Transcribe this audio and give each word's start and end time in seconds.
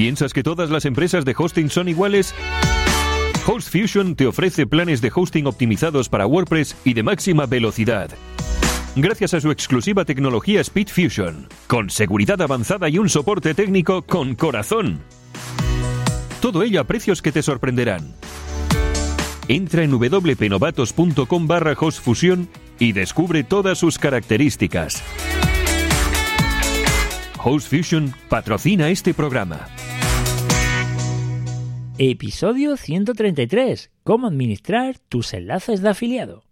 ¿Piensas 0.00 0.32
que 0.32 0.42
todas 0.42 0.70
las 0.70 0.86
empresas 0.86 1.26
de 1.26 1.34
hosting 1.36 1.68
son 1.68 1.86
iguales? 1.86 2.34
HostFusion 3.46 4.14
te 4.16 4.26
ofrece 4.26 4.66
planes 4.66 5.02
de 5.02 5.12
hosting 5.14 5.46
optimizados 5.46 6.08
para 6.08 6.26
WordPress 6.26 6.74
y 6.86 6.94
de 6.94 7.02
máxima 7.02 7.44
velocidad. 7.44 8.08
Gracias 8.96 9.34
a 9.34 9.42
su 9.42 9.50
exclusiva 9.50 10.06
tecnología 10.06 10.64
SpeedFusion, 10.64 11.48
con 11.66 11.90
seguridad 11.90 12.40
avanzada 12.40 12.88
y 12.88 12.96
un 12.96 13.10
soporte 13.10 13.52
técnico 13.52 14.00
con 14.00 14.34
corazón. 14.36 15.02
Todo 16.40 16.62
ello 16.62 16.80
a 16.80 16.84
precios 16.84 17.20
que 17.20 17.30
te 17.30 17.42
sorprenderán. 17.42 18.14
Entra 19.48 19.82
en 19.82 19.90
wpnovatos.com 19.90 21.46
barra 21.46 21.76
hostfusion 21.78 22.48
y 22.78 22.92
descubre 22.92 23.44
todas 23.44 23.76
sus 23.76 23.98
características. 23.98 25.02
HostFusion 27.42 28.12
patrocina 28.28 28.90
este 28.90 29.14
programa. 29.14 29.66
Episodio 31.96 32.76
133. 32.76 33.90
Cómo 34.04 34.26
administrar 34.26 34.98
tus 35.08 35.32
enlaces 35.32 35.80
de 35.80 35.88
afiliado. 35.88 36.44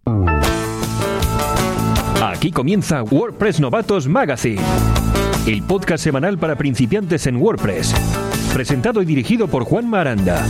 Aquí 2.23 2.51
comienza 2.53 3.03
WordPress 3.03 3.61
Novatos 3.61 4.09
Magazine, 4.09 4.62
el 5.47 5.62
podcast 5.62 6.03
semanal 6.03 6.39
para 6.39 6.57
principiantes 6.57 7.27
en 7.27 7.37
WordPress, 7.37 7.95
presentado 8.55 9.03
y 9.03 9.05
dirigido 9.05 9.47
por 9.47 9.65
Juan 9.65 9.91
Maranda. 9.91 10.47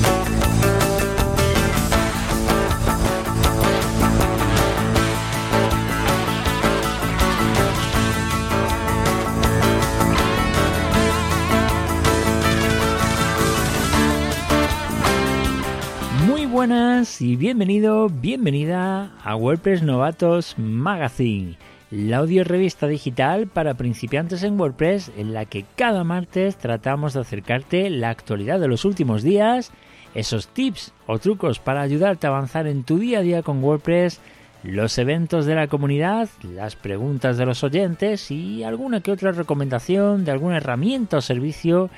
Buenas 16.58 17.22
y 17.22 17.36
bienvenido, 17.36 18.08
bienvenida 18.08 19.12
a 19.22 19.36
WordPress 19.36 19.84
Novatos 19.84 20.56
Magazine, 20.58 21.56
la 21.92 22.16
audio 22.16 22.42
revista 22.42 22.88
digital 22.88 23.46
para 23.46 23.74
principiantes 23.74 24.42
en 24.42 24.58
WordPress 24.58 25.12
en 25.16 25.34
la 25.34 25.44
que 25.44 25.64
cada 25.76 26.02
martes 26.02 26.56
tratamos 26.56 27.14
de 27.14 27.20
acercarte 27.20 27.90
la 27.90 28.10
actualidad 28.10 28.58
de 28.58 28.66
los 28.66 28.84
últimos 28.84 29.22
días, 29.22 29.70
esos 30.16 30.48
tips 30.48 30.92
o 31.06 31.20
trucos 31.20 31.60
para 31.60 31.80
ayudarte 31.80 32.26
a 32.26 32.30
avanzar 32.30 32.66
en 32.66 32.82
tu 32.82 32.98
día 32.98 33.20
a 33.20 33.22
día 33.22 33.44
con 33.44 33.62
WordPress, 33.62 34.20
los 34.64 34.98
eventos 34.98 35.46
de 35.46 35.54
la 35.54 35.68
comunidad, 35.68 36.28
las 36.42 36.74
preguntas 36.74 37.36
de 37.36 37.46
los 37.46 37.62
oyentes 37.62 38.32
y 38.32 38.64
alguna 38.64 39.00
que 39.00 39.12
otra 39.12 39.30
recomendación 39.30 40.24
de 40.24 40.32
alguna 40.32 40.56
herramienta 40.56 41.18
o 41.18 41.20
servicio 41.20 41.88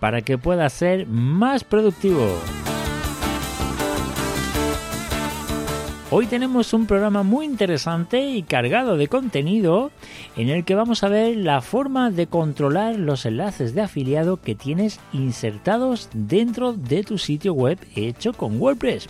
para 0.00 0.22
que 0.22 0.38
puedas 0.38 0.72
ser 0.72 1.06
más 1.06 1.62
productivo. 1.62 2.26
Hoy 6.10 6.24
tenemos 6.24 6.72
un 6.72 6.86
programa 6.86 7.22
muy 7.22 7.44
interesante 7.44 8.30
y 8.30 8.42
cargado 8.42 8.96
de 8.96 9.08
contenido 9.08 9.90
en 10.38 10.48
el 10.48 10.64
que 10.64 10.74
vamos 10.74 11.04
a 11.04 11.10
ver 11.10 11.36
la 11.36 11.60
forma 11.60 12.10
de 12.10 12.26
controlar 12.26 12.96
los 12.96 13.26
enlaces 13.26 13.74
de 13.74 13.82
afiliado 13.82 14.40
que 14.40 14.54
tienes 14.54 15.00
insertados 15.12 16.08
dentro 16.14 16.72
de 16.72 17.04
tu 17.04 17.18
sitio 17.18 17.52
web 17.52 17.78
hecho 17.94 18.32
con 18.32 18.58
WordPress. 18.58 19.08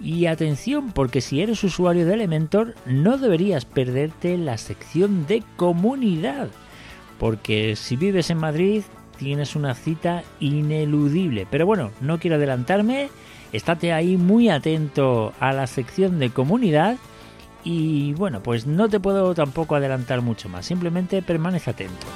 Y 0.00 0.26
atención 0.26 0.92
porque 0.92 1.22
si 1.22 1.40
eres 1.40 1.64
usuario 1.64 2.06
de 2.06 2.14
Elementor 2.14 2.76
no 2.86 3.18
deberías 3.18 3.64
perderte 3.64 4.38
la 4.38 4.58
sección 4.58 5.26
de 5.26 5.42
comunidad. 5.56 6.50
Porque 7.18 7.74
si 7.74 7.96
vives 7.96 8.30
en 8.30 8.38
Madrid 8.38 8.82
tienes 9.18 9.56
una 9.56 9.74
cita 9.74 10.22
ineludible. 10.38 11.48
Pero 11.50 11.66
bueno, 11.66 11.90
no 12.00 12.20
quiero 12.20 12.36
adelantarme 12.36 13.10
estate 13.52 13.92
ahí 13.92 14.16
muy 14.16 14.48
atento 14.48 15.32
a 15.40 15.52
la 15.52 15.66
sección 15.66 16.18
de 16.18 16.30
comunidad 16.30 16.96
y 17.64 18.14
bueno, 18.14 18.42
pues 18.42 18.66
no 18.66 18.88
te 18.88 19.00
puedo 19.00 19.34
tampoco 19.34 19.74
adelantar 19.74 20.22
mucho 20.22 20.48
más, 20.48 20.66
simplemente 20.66 21.22
permanece 21.22 21.70
atento. 21.70 22.06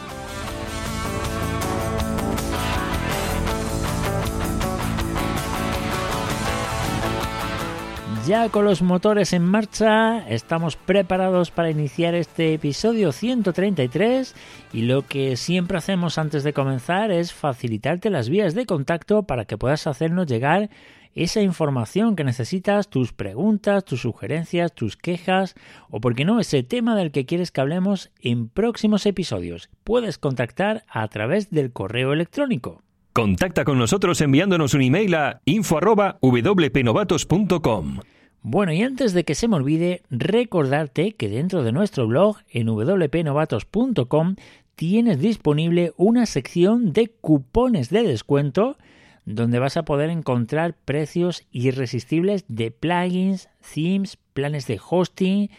Ya 8.27 8.49
con 8.51 8.65
los 8.65 8.83
motores 8.83 9.33
en 9.33 9.45
marcha, 9.45 10.21
estamos 10.29 10.77
preparados 10.77 11.51
para 11.51 11.71
iniciar 11.71 12.15
este 12.15 12.55
episodio 12.55 13.11
133 13.11 14.37
y 14.73 14.83
lo 14.83 15.03
que 15.03 15.37
siempre 15.37 15.77
hacemos 15.77 16.19
antes 16.19 16.45
de 16.45 16.53
comenzar 16.53 17.11
es 17.11 17.33
facilitarte 17.33 18.11
las 18.11 18.29
vías 18.29 18.55
de 18.55 18.65
contacto 18.65 19.25
para 19.25 19.45
que 19.45 19.59
puedas 19.59 19.89
hacernos 19.89 20.29
llegar 20.29 20.71
esa 21.17 21.43
información 21.43 22.15
que 22.15 22.23
necesitas, 22.23 22.89
tus 22.89 23.13
preguntas, 23.13 23.85
tus 23.85 24.03
sugerencias, 24.03 24.73
tus 24.73 24.97
quejas 24.97 25.57
o, 25.91 26.01
por 26.01 26.15
qué 26.15 26.25
no, 26.25 26.39
ese 26.39 26.63
tema 26.63 26.95
del 26.95 27.11
que 27.11 27.27
quieres 27.27 27.51
que 27.51 27.61
hablemos 27.61 28.13
en 28.21 28.49
próximos 28.49 29.05
episodios. 29.05 29.69
Puedes 29.83 30.19
contactar 30.19 30.85
a 30.89 31.09
través 31.09 31.51
del 31.51 31.73
correo 31.73 32.13
electrónico. 32.13 32.83
Contacta 33.13 33.65
con 33.65 33.79
nosotros 33.79 34.21
enviándonos 34.23 34.73
un 34.73 34.81
email 34.81 35.15
a 35.15 35.43
info@wpnovatos.com. 35.45 37.99
Bueno, 38.41 38.73
y 38.73 38.83
antes 38.83 39.13
de 39.13 39.25
que 39.25 39.35
se 39.35 39.49
me 39.49 39.57
olvide, 39.57 40.01
recordarte 40.09 41.13
que 41.13 41.29
dentro 41.29 41.63
de 41.63 41.73
nuestro 41.73 42.09
blog 42.09 42.39
en 42.49 42.69
wpnovatos.com 42.69 44.37
tienes 44.77 45.21
disponible 45.21 45.93
una 45.99 46.25
sección 46.25 46.95
de 46.95 47.09
cupones 47.09 47.91
de 47.91 48.03
descuento 48.03 48.79
donde 49.27 49.59
vas 49.59 49.77
a 49.77 49.85
poder 49.85 50.09
encontrar 50.09 50.75
precios 50.75 51.43
irresistibles 51.53 52.47
de 52.49 52.71
plugins, 52.71 53.51
themes, 53.75 54.17
planes 54.33 54.67
de 54.67 54.81
hosting 54.91 55.51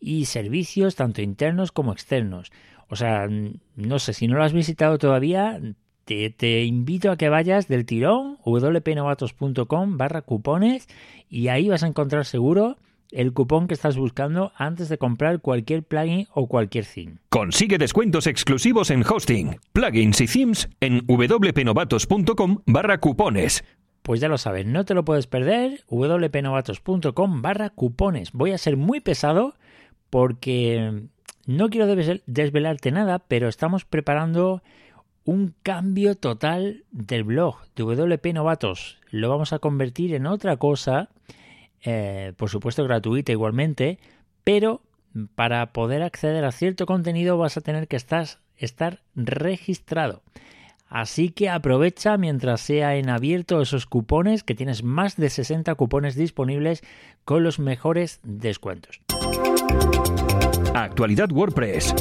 y 0.00 0.24
servicios 0.24 0.96
tanto 0.96 1.20
internos 1.20 1.72
como 1.72 1.92
externos. 1.92 2.50
O 2.88 2.96
sea, 2.96 3.28
no 3.76 3.98
sé, 3.98 4.14
si 4.14 4.26
no 4.26 4.36
lo 4.36 4.44
has 4.44 4.52
visitado 4.52 4.98
todavía, 4.98 5.60
te, 6.04 6.30
te 6.30 6.64
invito 6.64 7.10
a 7.10 7.16
que 7.16 7.28
vayas 7.28 7.68
del 7.68 7.86
tirón 7.86 8.38
wpnovatos.com 8.44 9.96
barra 9.96 10.22
cupones 10.22 10.88
y 11.28 11.48
ahí 11.48 11.68
vas 11.68 11.82
a 11.82 11.86
encontrar 11.86 12.24
seguro 12.24 12.76
el 13.12 13.32
cupón 13.32 13.68
que 13.68 13.74
estás 13.74 13.96
buscando 13.96 14.52
antes 14.56 14.88
de 14.88 14.98
comprar 14.98 15.40
cualquier 15.40 15.82
plugin 15.82 16.26
o 16.32 16.48
cualquier 16.48 16.86
theme. 16.86 17.18
Consigue 17.28 17.78
descuentos 17.78 18.26
exclusivos 18.26 18.90
en 18.90 19.04
hosting, 19.08 19.58
plugins 19.72 20.20
y 20.20 20.26
themes 20.26 20.68
en 20.80 21.02
wpnovatos.com 21.06 22.58
barra 22.66 22.98
cupones. 22.98 23.64
Pues 24.02 24.20
ya 24.20 24.28
lo 24.28 24.38
sabes, 24.38 24.66
no 24.66 24.84
te 24.84 24.94
lo 24.94 25.04
puedes 25.04 25.28
perder, 25.28 25.84
wpnovatos.com 25.88 27.42
barra 27.42 27.70
cupones. 27.70 28.32
Voy 28.32 28.50
a 28.50 28.58
ser 28.58 28.76
muy 28.76 29.00
pesado 29.00 29.54
porque 30.10 31.04
no 31.46 31.70
quiero 31.70 31.86
desvelarte 32.26 32.90
nada, 32.90 33.20
pero 33.20 33.48
estamos 33.48 33.84
preparando 33.84 34.62
un 35.24 35.54
cambio 35.62 36.16
total 36.16 36.84
del 36.90 37.24
blog 37.24 37.56
de 37.76 37.84
WP 37.84 38.34
Novatos. 38.34 38.98
Lo 39.10 39.28
vamos 39.28 39.52
a 39.52 39.58
convertir 39.58 40.14
en 40.14 40.26
otra 40.26 40.56
cosa 40.56 41.10
eh, 41.84 42.32
por 42.36 42.48
supuesto 42.48 42.84
gratuita 42.84 43.32
igualmente, 43.32 43.98
pero 44.44 44.82
para 45.34 45.72
poder 45.72 46.02
acceder 46.02 46.44
a 46.44 46.52
cierto 46.52 46.86
contenido 46.86 47.36
vas 47.38 47.56
a 47.56 47.60
tener 47.60 47.88
que 47.88 47.96
estar, 47.96 48.26
estar 48.56 49.00
registrado. 49.14 50.22
Así 50.88 51.30
que 51.30 51.48
aprovecha 51.48 52.18
mientras 52.18 52.60
sea 52.60 52.96
en 52.96 53.08
abierto 53.08 53.60
esos 53.62 53.86
cupones, 53.86 54.44
que 54.44 54.54
tienes 54.54 54.84
más 54.84 55.16
de 55.16 55.30
60 55.30 55.74
cupones 55.74 56.14
disponibles 56.14 56.82
con 57.24 57.42
los 57.42 57.58
mejores 57.58 58.20
descuentos. 58.22 59.00
Actualidad 60.74 61.32
WordPress. 61.32 61.94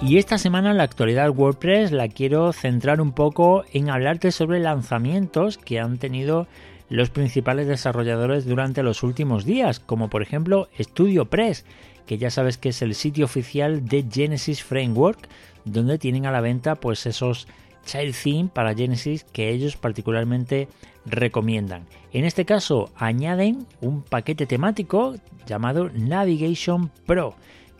Y 0.00 0.18
esta 0.18 0.38
semana 0.38 0.74
la 0.74 0.84
actualidad 0.84 1.30
WordPress 1.30 1.90
la 1.90 2.06
quiero 2.06 2.52
centrar 2.52 3.00
un 3.00 3.10
poco 3.10 3.64
en 3.72 3.90
hablarte 3.90 4.30
sobre 4.30 4.60
lanzamientos 4.60 5.58
que 5.58 5.80
han 5.80 5.98
tenido 5.98 6.46
los 6.88 7.10
principales 7.10 7.66
desarrolladores 7.66 8.46
durante 8.46 8.84
los 8.84 9.02
últimos 9.02 9.44
días, 9.44 9.80
como 9.80 10.08
por 10.08 10.22
ejemplo 10.22 10.68
StudioPress, 10.80 11.64
que 12.06 12.16
ya 12.16 12.30
sabes 12.30 12.58
que 12.58 12.68
es 12.68 12.80
el 12.80 12.94
sitio 12.94 13.24
oficial 13.24 13.86
de 13.86 14.06
Genesis 14.08 14.62
Framework, 14.62 15.28
donde 15.64 15.98
tienen 15.98 16.26
a 16.26 16.32
la 16.32 16.40
venta 16.40 16.76
pues 16.76 17.04
esos 17.04 17.48
child 17.84 18.14
theme 18.14 18.50
para 18.52 18.74
Genesis 18.74 19.24
que 19.24 19.50
ellos 19.50 19.76
particularmente 19.76 20.68
recomiendan. 21.06 21.86
En 22.12 22.24
este 22.24 22.44
caso 22.44 22.90
añaden 22.94 23.66
un 23.80 24.02
paquete 24.02 24.46
temático 24.46 25.16
llamado 25.44 25.90
Navigation 25.92 26.92
Pro 27.04 27.34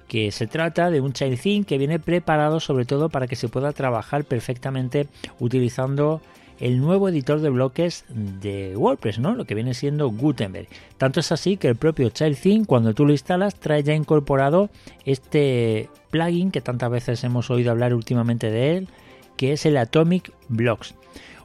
que 0.08 0.32
se 0.32 0.46
trata 0.46 0.90
de 0.90 1.00
un 1.00 1.12
theme 1.12 1.64
que 1.64 1.78
viene 1.78 1.98
preparado 1.98 2.60
sobre 2.60 2.86
todo 2.86 3.10
para 3.10 3.26
que 3.26 3.36
se 3.36 3.48
pueda 3.48 3.72
trabajar 3.72 4.24
perfectamente 4.24 5.06
utilizando 5.38 6.20
el 6.60 6.80
nuevo 6.80 7.08
editor 7.08 7.40
de 7.40 7.50
bloques 7.50 8.04
de 8.08 8.76
WordPress, 8.76 9.18
¿no? 9.20 9.34
Lo 9.34 9.44
que 9.44 9.54
viene 9.54 9.74
siendo 9.74 10.10
Gutenberg. 10.10 10.66
Tanto 10.96 11.20
es 11.20 11.30
así 11.30 11.56
que 11.56 11.68
el 11.68 11.76
propio 11.76 12.10
Child 12.10 12.36
Theme, 12.36 12.66
cuando 12.66 12.94
tú 12.94 13.06
lo 13.06 13.12
instalas, 13.12 13.54
trae 13.54 13.82
ya 13.82 13.94
incorporado 13.94 14.70
este 15.04 15.88
plugin 16.10 16.50
que 16.50 16.60
tantas 16.60 16.90
veces 16.90 17.22
hemos 17.22 17.50
oído 17.50 17.70
hablar 17.70 17.94
últimamente 17.94 18.50
de 18.50 18.76
él, 18.76 18.88
que 19.36 19.52
es 19.52 19.66
el 19.66 19.76
Atomic 19.76 20.32
Blocks. 20.48 20.94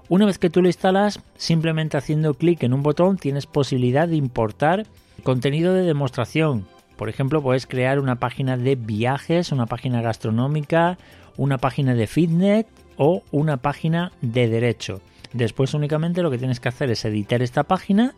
Una 0.09 0.25
vez 0.25 0.39
que 0.39 0.49
tú 0.49 0.61
lo 0.61 0.67
instalas, 0.67 1.19
simplemente 1.37 1.97
haciendo 1.97 2.33
clic 2.33 2.63
en 2.63 2.73
un 2.73 2.83
botón 2.83 3.17
tienes 3.17 3.45
posibilidad 3.45 4.07
de 4.07 4.15
importar 4.15 4.85
contenido 5.23 5.73
de 5.73 5.83
demostración. 5.83 6.65
Por 6.97 7.09
ejemplo, 7.09 7.41
puedes 7.41 7.67
crear 7.67 7.99
una 7.99 8.15
página 8.15 8.57
de 8.57 8.75
viajes, 8.75 9.51
una 9.51 9.65
página 9.65 10.01
gastronómica, 10.01 10.97
una 11.37 11.57
página 11.57 11.95
de 11.95 12.07
fitness 12.07 12.65
o 12.97 13.23
una 13.31 13.57
página 13.57 14.11
de 14.21 14.47
derecho. 14.47 15.01
Después 15.33 15.73
únicamente 15.73 16.21
lo 16.21 16.29
que 16.29 16.37
tienes 16.37 16.59
que 16.59 16.69
hacer 16.69 16.91
es 16.91 17.03
editar 17.05 17.41
esta 17.41 17.63
página 17.63 18.13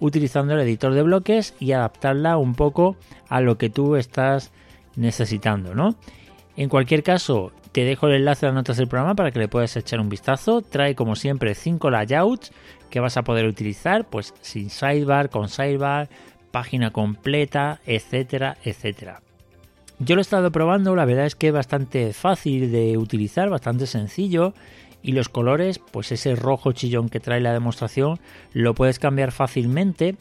utilizando 0.00 0.54
el 0.54 0.60
editor 0.60 0.94
de 0.94 1.02
bloques 1.02 1.54
y 1.58 1.72
adaptarla 1.72 2.36
un 2.36 2.54
poco 2.54 2.96
a 3.28 3.40
lo 3.40 3.58
que 3.58 3.70
tú 3.70 3.96
estás 3.96 4.52
necesitando, 4.96 5.74
¿no? 5.74 5.96
En 6.56 6.68
cualquier 6.68 7.02
caso, 7.02 7.52
te 7.72 7.84
dejo 7.84 8.08
el 8.08 8.14
enlace 8.14 8.46
a 8.46 8.48
las 8.48 8.56
notas 8.56 8.76
del 8.76 8.88
programa 8.88 9.14
para 9.14 9.30
que 9.30 9.38
le 9.38 9.48
puedas 9.48 9.76
echar 9.76 10.00
un 10.00 10.08
vistazo. 10.08 10.62
Trae 10.62 10.94
como 10.94 11.14
siempre 11.16 11.54
5 11.54 11.90
layouts 11.90 12.52
que 12.90 13.00
vas 13.00 13.16
a 13.16 13.22
poder 13.22 13.46
utilizar, 13.46 14.08
pues 14.08 14.34
sin 14.40 14.70
sidebar, 14.70 15.30
con 15.30 15.48
sidebar, 15.48 16.08
página 16.50 16.90
completa, 16.92 17.80
etcétera, 17.86 18.56
etcétera. 18.64 19.22
Yo 20.00 20.14
lo 20.14 20.20
he 20.20 20.22
estado 20.22 20.52
probando, 20.52 20.94
la 20.94 21.04
verdad 21.04 21.26
es 21.26 21.34
que 21.34 21.48
es 21.48 21.52
bastante 21.52 22.12
fácil 22.12 22.70
de 22.70 22.96
utilizar, 22.96 23.50
bastante 23.50 23.86
sencillo 23.86 24.54
y 25.02 25.12
los 25.12 25.28
colores, 25.28 25.80
pues 25.80 26.12
ese 26.12 26.36
rojo 26.36 26.72
chillón 26.72 27.08
que 27.08 27.20
trae 27.20 27.40
la 27.40 27.52
demostración, 27.52 28.18
lo 28.52 28.74
puedes 28.74 28.98
cambiar 28.98 29.32
fácilmente, 29.32 30.16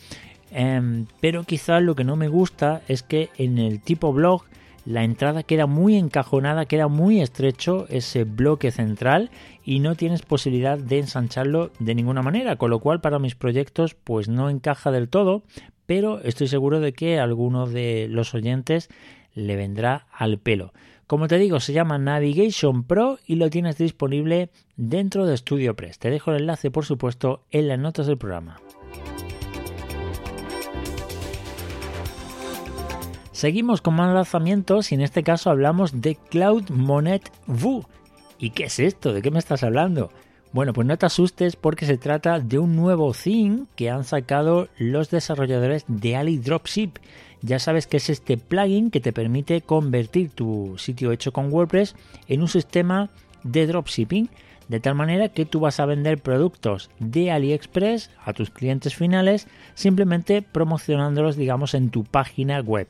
em, 0.52 1.06
pero 1.20 1.44
quizás 1.44 1.84
lo 1.84 1.96
que 1.96 2.04
no 2.04 2.16
me 2.16 2.28
gusta 2.28 2.82
es 2.88 3.04
que 3.04 3.30
en 3.38 3.60
el 3.60 3.82
tipo 3.82 4.14
blog 4.14 4.44
la 4.88 5.04
entrada 5.04 5.44
queda 5.44 5.66
muy 5.68 5.98
encajonada, 5.98 6.66
queda 6.66 6.88
muy 6.88 7.22
estrecho 7.22 7.86
ese 7.90 8.24
bloque 8.24 8.72
central 8.72 9.30
y 9.66 9.80
no 9.80 9.96
tienes 9.96 10.22
posibilidad 10.22 10.78
de 10.78 11.00
ensancharlo 11.00 11.72
de 11.80 11.94
ninguna 11.94 12.22
manera, 12.22 12.56
con 12.56 12.70
lo 12.70 12.80
cual 12.80 13.02
para 13.02 13.20
mis 13.20 13.36
proyectos 13.36 13.96
pues 13.96 14.30
no 14.30 14.50
encaja 14.50 14.90
del 14.92 15.10
todo, 15.10 15.44
pero 15.88 16.22
estoy 16.22 16.48
seguro 16.48 16.80
de 16.80 16.94
que 16.94 17.20
algunos 17.20 17.74
de 17.74 18.08
los 18.12 18.36
oyentes 18.36 18.90
le 19.34 19.56
vendrá 19.56 20.06
al 20.12 20.38
pelo. 20.38 20.74
Como 21.08 21.28
te 21.28 21.38
digo, 21.38 21.62
se 21.62 21.72
llama 21.74 21.98
Navigation 21.98 22.84
Pro 22.84 23.18
y 23.26 23.36
lo 23.36 23.50
tienes 23.50 23.78
disponible 23.78 24.50
dentro 24.76 25.26
de 25.26 25.38
StudioPress. 25.38 25.98
Te 25.98 26.12
dejo 26.12 26.32
el 26.32 26.42
enlace, 26.42 26.70
por 26.70 26.86
supuesto, 26.86 27.46
en 27.50 27.70
las 27.70 27.80
notas 27.80 28.08
del 28.08 28.18
programa. 28.18 28.60
Seguimos 33.32 33.82
con 33.82 33.94
más 33.94 34.14
lanzamientos 34.14 34.92
y 34.92 34.96
en 34.96 35.02
este 35.02 35.24
caso 35.24 35.50
hablamos 35.50 36.02
de 36.02 36.16
Cloud 36.16 36.70
Monet 36.70 37.32
Vue. 37.46 37.84
¿Y 38.38 38.50
qué 38.50 38.66
es 38.66 38.80
esto? 38.80 39.14
¿De 39.14 39.22
qué 39.22 39.32
me 39.32 39.40
estás 39.40 39.64
hablando? 39.64 40.10
Bueno, 40.54 40.74
pues 40.74 40.88
no 40.88 40.98
te 40.98 41.06
asustes 41.06 41.56
porque 41.56 41.86
se 41.86 41.98
trata 41.98 42.40
de 42.40 42.58
un 42.58 42.76
nuevo 42.76 43.14
theme 43.14 43.66
que 43.76 43.90
han 43.90 44.04
sacado 44.04 44.70
los 44.78 45.10
desarrolladores 45.10 45.84
de 45.88 46.16
Ali 46.16 46.38
Dropship 46.38 47.00
ya 47.42 47.60
sabes 47.60 47.88
que 47.88 47.98
es 47.98 48.10
este 48.10 48.38
plugin 48.38 48.90
que 48.90 49.00
te 49.00 49.14
permite 49.14 49.62
convertir 49.62 50.32
tu 50.32 50.76
sitio 50.78 51.12
hecho 51.12 51.32
con 51.32 51.52
WordPress 51.52 51.96
en 52.28 52.42
un 52.42 52.48
sistema 52.48 53.10
de 53.44 53.68
dropshipping, 53.68 54.30
de 54.68 54.80
tal 54.80 54.96
manera 54.96 55.30
que 55.30 55.46
tú 55.46 55.60
vas 55.60 55.80
a 55.80 55.86
vender 55.86 56.22
productos 56.22 56.90
de 57.00 57.32
AliExpress 57.32 58.10
a 58.26 58.34
tus 58.34 58.50
clientes 58.50 58.96
finales 58.96 59.48
simplemente 59.76 60.42
promocionándolos, 60.42 61.38
digamos, 61.38 61.74
en 61.74 61.90
tu 61.90 62.04
página 62.04 62.60
web. 62.60 62.88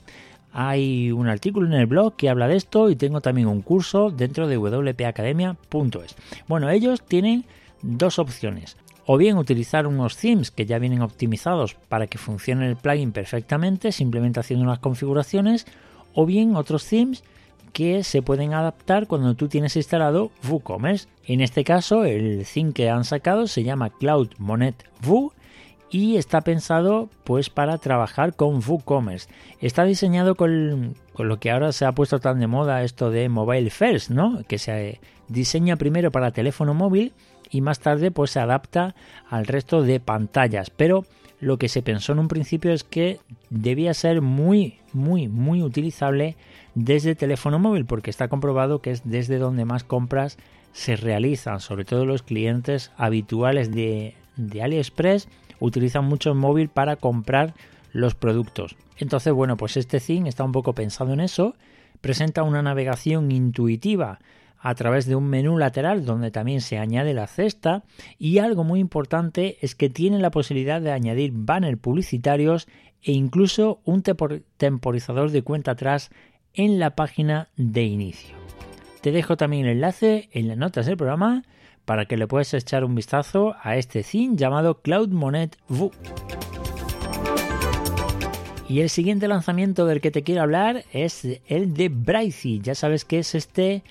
Hay 0.53 1.11
un 1.11 1.27
artículo 1.27 1.67
en 1.67 1.73
el 1.73 1.85
blog 1.85 2.15
que 2.15 2.29
habla 2.29 2.47
de 2.47 2.55
esto 2.55 2.89
y 2.89 2.95
tengo 2.95 3.21
también 3.21 3.47
un 3.47 3.61
curso 3.61 4.09
dentro 4.09 4.47
de 4.47 4.57
wpacademia.es. 4.57 6.15
Bueno, 6.47 6.69
ellos 6.69 7.01
tienen 7.03 7.45
dos 7.81 8.17
opciones 8.19 8.77
o 9.05 9.17
bien 9.17 9.37
utilizar 9.37 9.87
unos 9.87 10.17
themes 10.17 10.51
que 10.51 10.65
ya 10.65 10.79
vienen 10.79 11.01
optimizados 11.01 11.75
para 11.87 12.07
que 12.07 12.17
funcione 12.17 12.67
el 12.67 12.75
plugin 12.75 13.13
perfectamente, 13.13 13.93
simplemente 13.93 14.41
haciendo 14.41 14.65
unas 14.65 14.79
configuraciones, 14.79 15.65
o 16.13 16.25
bien 16.25 16.55
otros 16.57 16.85
themes 16.85 17.23
que 17.71 18.03
se 18.03 18.21
pueden 18.21 18.53
adaptar 18.53 19.07
cuando 19.07 19.33
tú 19.35 19.47
tienes 19.47 19.77
instalado 19.77 20.31
WooCommerce. 20.49 21.07
En 21.25 21.39
este 21.39 21.63
caso, 21.63 22.03
el 22.03 22.45
theme 22.45 22.73
que 22.73 22.89
han 22.89 23.05
sacado 23.05 23.47
se 23.47 23.63
llama 23.63 23.91
Cloud 23.91 24.29
Monet 24.39 24.83
Woo 25.05 25.31
y 25.89 26.17
está 26.17 26.41
pensado 26.41 27.09
pues 27.23 27.49
para 27.49 27.77
trabajar 27.77 28.35
con 28.35 28.61
WooCommerce. 28.65 29.29
Está 29.61 29.83
diseñado 29.85 30.35
con, 30.35 30.95
lo 31.17 31.39
que 31.39 31.51
ahora 31.51 31.71
se 31.71 31.85
ha 31.85 31.91
puesto 31.93 32.19
tan 32.19 32.39
de 32.39 32.47
moda 32.47 32.83
esto 32.83 33.09
de 33.09 33.29
mobile 33.29 33.69
first, 33.69 34.09
¿no? 34.09 34.43
Que 34.47 34.57
se 34.57 34.99
diseña 35.27 35.75
primero 35.77 36.11
para 36.11 36.31
teléfono 36.31 36.73
móvil 36.73 37.13
y 37.49 37.61
más 37.61 37.79
tarde 37.79 38.11
pues 38.11 38.31
se 38.31 38.39
adapta 38.39 38.95
al 39.29 39.45
resto 39.45 39.81
de 39.81 39.99
pantallas. 39.99 40.69
Pero 40.69 41.05
lo 41.39 41.57
que 41.57 41.69
se 41.69 41.81
pensó 41.81 42.11
en 42.11 42.19
un 42.19 42.27
principio 42.27 42.73
es 42.73 42.83
que 42.83 43.19
debía 43.49 43.93
ser 43.93 44.21
muy, 44.21 44.79
muy, 44.91 45.27
muy 45.27 45.63
utilizable 45.63 46.35
desde 46.75 47.15
teléfono 47.15 47.59
móvil, 47.59 47.85
porque 47.85 48.09
está 48.09 48.27
comprobado 48.27 48.81
que 48.81 48.91
es 48.91 49.01
desde 49.03 49.37
donde 49.37 49.65
más 49.65 49.83
compras 49.83 50.37
se 50.73 50.95
realizan, 50.95 51.59
sobre 51.59 51.85
todo 51.85 52.05
los 52.05 52.21
clientes 52.21 52.91
habituales 52.97 53.73
de 53.73 54.13
AliExpress 54.61 55.27
utilizan 55.59 56.05
mucho 56.05 56.29
el 56.29 56.35
móvil 56.35 56.69
para 56.69 56.95
comprar 56.95 57.53
los 57.91 58.15
productos. 58.15 58.75
Entonces, 58.97 59.33
bueno, 59.33 59.57
pues 59.57 59.77
este 59.77 59.99
theme 59.99 60.29
está 60.29 60.43
un 60.43 60.51
poco 60.51 60.73
pensado 60.73 61.13
en 61.13 61.19
eso, 61.19 61.55
presenta 62.01 62.43
una 62.43 62.61
navegación 62.61 63.31
intuitiva 63.31 64.19
a 64.59 64.75
través 64.75 65.05
de 65.05 65.15
un 65.15 65.27
menú 65.27 65.57
lateral 65.57 66.05
donde 66.05 66.31
también 66.31 66.61
se 66.61 66.77
añade 66.77 67.13
la 67.13 67.27
cesta 67.27 67.83
y 68.17 68.39
algo 68.39 68.63
muy 68.63 68.79
importante 68.79 69.57
es 69.61 69.75
que 69.75 69.89
tiene 69.89 70.19
la 70.19 70.31
posibilidad 70.31 70.81
de 70.81 70.91
añadir 70.91 71.31
banners 71.33 71.79
publicitarios 71.79 72.67
e 73.03 73.11
incluso 73.11 73.81
un 73.85 74.03
temporizador 74.57 75.31
de 75.31 75.43
cuenta 75.43 75.71
atrás 75.71 76.09
en 76.53 76.79
la 76.79 76.95
página 76.95 77.49
de 77.55 77.83
inicio. 77.83 78.35
Te 79.01 79.11
dejo 79.11 79.37
también 79.37 79.65
el 79.65 79.73
enlace 79.73 80.27
en 80.31 80.47
las 80.47 80.57
notas 80.57 80.87
del 80.87 80.97
programa 80.97 81.43
para 81.87 82.05
que 82.05 82.17
le 82.17 82.27
puedas 82.27 82.53
echar 82.53 82.83
un 82.83 82.95
vistazo 82.95 83.55
a 83.63 83.77
este 83.77 84.03
theme 84.03 84.35
llamado 84.35 84.81
Cloud 84.81 85.07
Monet 85.07 85.57
Vue. 85.69 85.91
Y 88.67 88.81
el 88.81 88.89
siguiente 88.89 89.29
lanzamiento 89.29 89.85
del 89.85 90.01
que 90.01 90.11
te 90.11 90.21
quiero 90.21 90.41
hablar 90.41 90.83
es 90.91 91.25
el 91.47 91.73
de 91.73 91.87
Brighty. 91.87 92.59
Ya 92.59 92.75
sabes 92.75 93.05
que 93.05 93.19
es 93.19 93.33
este 93.35 93.83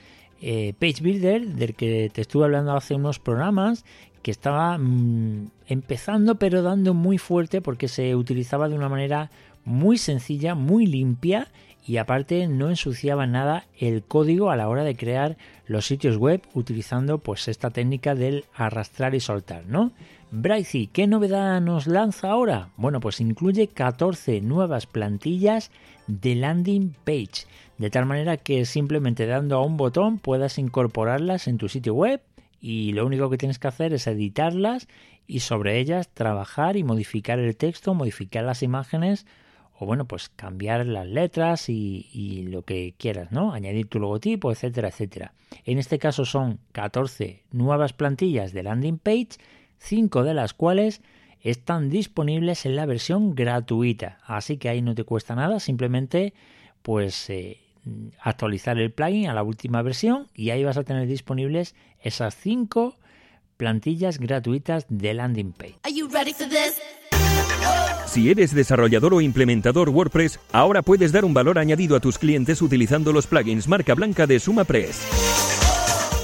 eh, 0.43 0.75
Page 0.79 1.03
Builder, 1.03 1.47
del 1.55 1.75
que 1.75 2.11
te 2.12 2.21
estuve 2.21 2.45
hablando 2.45 2.76
hace 2.76 2.95
unos 2.95 3.19
programas, 3.19 3.87
que 4.21 4.31
estaba 4.31 4.76
mm, 4.76 5.53
empezando 5.67 6.35
pero 6.35 6.61
dando 6.61 6.93
muy 6.93 7.17
fuerte 7.17 7.62
porque 7.62 7.88
se 7.88 8.15
utilizaba 8.15 8.69
de 8.69 8.75
una 8.75 8.91
manera 8.91 9.31
muy 9.65 9.97
sencilla, 9.97 10.55
muy 10.55 10.85
limpia 10.85 11.49
y 11.87 11.99
aparte 11.99 12.49
no 12.49 12.69
ensuciaba 12.69 13.26
nada 13.26 13.66
el 13.78 14.02
código 14.02 14.50
a 14.50 14.57
la 14.57 14.69
hora 14.69 14.83
de 14.83 14.97
crear 14.97 15.37
los 15.66 15.87
sitios 15.87 16.16
web 16.16 16.43
utilizando 16.52 17.19
pues 17.19 17.47
esta 17.49 17.71
técnica 17.71 18.14
del 18.14 18.45
arrastrar 18.55 19.14
y 19.14 19.21
soltar, 19.21 19.66
¿no? 19.66 19.93
Brighty, 20.33 20.88
¿qué 20.88 21.07
novedad 21.07 21.61
nos 21.61 21.87
lanza 21.87 22.31
ahora? 22.31 22.71
Bueno, 22.76 22.99
pues 22.99 23.21
incluye 23.21 23.69
14 23.69 24.40
nuevas 24.40 24.87
plantillas 24.87 25.71
de 26.09 26.35
landing 26.35 26.97
page 27.05 27.47
de 27.78 27.90
tal 27.90 28.07
manera 28.07 28.37
que 28.37 28.64
simplemente 28.64 29.26
dando 29.26 29.57
a 29.57 29.64
un 29.64 29.76
botón 29.76 30.19
puedas 30.19 30.59
incorporarlas 30.59 31.47
en 31.47 31.59
tu 31.59 31.69
sitio 31.69 31.95
web 31.95 32.21
y 32.61 32.93
lo 32.93 33.07
único 33.07 33.31
que 33.31 33.38
tienes 33.38 33.59
que 33.61 33.69
hacer 33.69 33.93
es 33.93 34.07
editarlas 34.09 34.88
y 35.26 35.40
sobre 35.40 35.78
ellas 35.78 36.09
trabajar 36.09 36.76
y 36.76 36.85
modificar 36.85 37.38
el 37.38 37.57
texto, 37.57 37.95
modificar 37.95 38.45
las 38.45 38.62
imágenes 38.62 39.26
o 39.78 39.87
bueno, 39.87 40.06
pues 40.06 40.28
cambiar 40.28 40.87
las 40.87 41.06
letras 41.06 41.68
y, 41.68 42.47
lo 42.49 42.62
que 42.62 42.95
quieras, 42.97 43.30
¿no? 43.30 43.52
Añadir 43.52 43.88
tu 43.88 43.99
logotipo, 43.99 44.50
etcétera, 44.50 44.88
etcétera. 44.88 45.35
En 45.64 45.78
este 45.78 45.99
caso 45.99 46.25
son 46.25 46.61
14 46.73 47.42
nuevas 47.52 47.92
plantillas 47.92 48.52
de 48.52 48.62
landing 48.62 48.99
page, 48.99 49.30
5 49.78 50.25
de 50.25 50.35
las 50.35 50.54
cuales 50.54 51.02
están 51.42 51.90
disponibles 51.90 52.64
en 52.64 52.76
la 52.76 52.87
versión 52.87 53.35
gratuita. 53.35 54.18
Así 54.25 54.56
que 54.56 54.68
ahí 54.68 54.80
no 54.80 54.95
te 54.95 55.04
cuesta 55.04 55.35
nada, 55.35 55.61
simplemente 55.61 56.33
pues 56.83 57.28
eh, 57.30 57.59
actualizar 58.21 58.78
el 58.78 58.92
plugin 58.92 59.28
a 59.28 59.35
la 59.35 59.42
última 59.42 59.83
versión 59.83 60.28
y 60.35 60.50
ahí 60.50 60.64
vas 60.64 60.76
a 60.76 60.85
tener 60.85 61.06
disponibles 61.06 61.75
esas 62.00 62.35
cinco 62.35 62.97
plantillas 63.56 64.18
gratuitas 64.18 64.87
de 64.88 65.14
landing 65.14 65.52
page. 65.52 65.78
Si 68.07 68.31
eres 68.31 68.55
desarrollador 68.55 69.12
o 69.12 69.21
implementador 69.21 69.91
WordPress, 69.91 70.41
ahora 70.53 70.81
puedes 70.81 71.12
dar 71.12 71.25
un 71.25 71.35
valor 71.35 71.59
añadido 71.59 71.97
a 71.97 72.00
tus 72.00 72.19
clientes 72.19 72.62
utilizando 72.62 73.12
los 73.12 73.26
plugins 73.26 73.69
marca 73.69 73.95
blanca 73.95 74.26
de 74.26 74.41
SumaPress. 74.41 75.03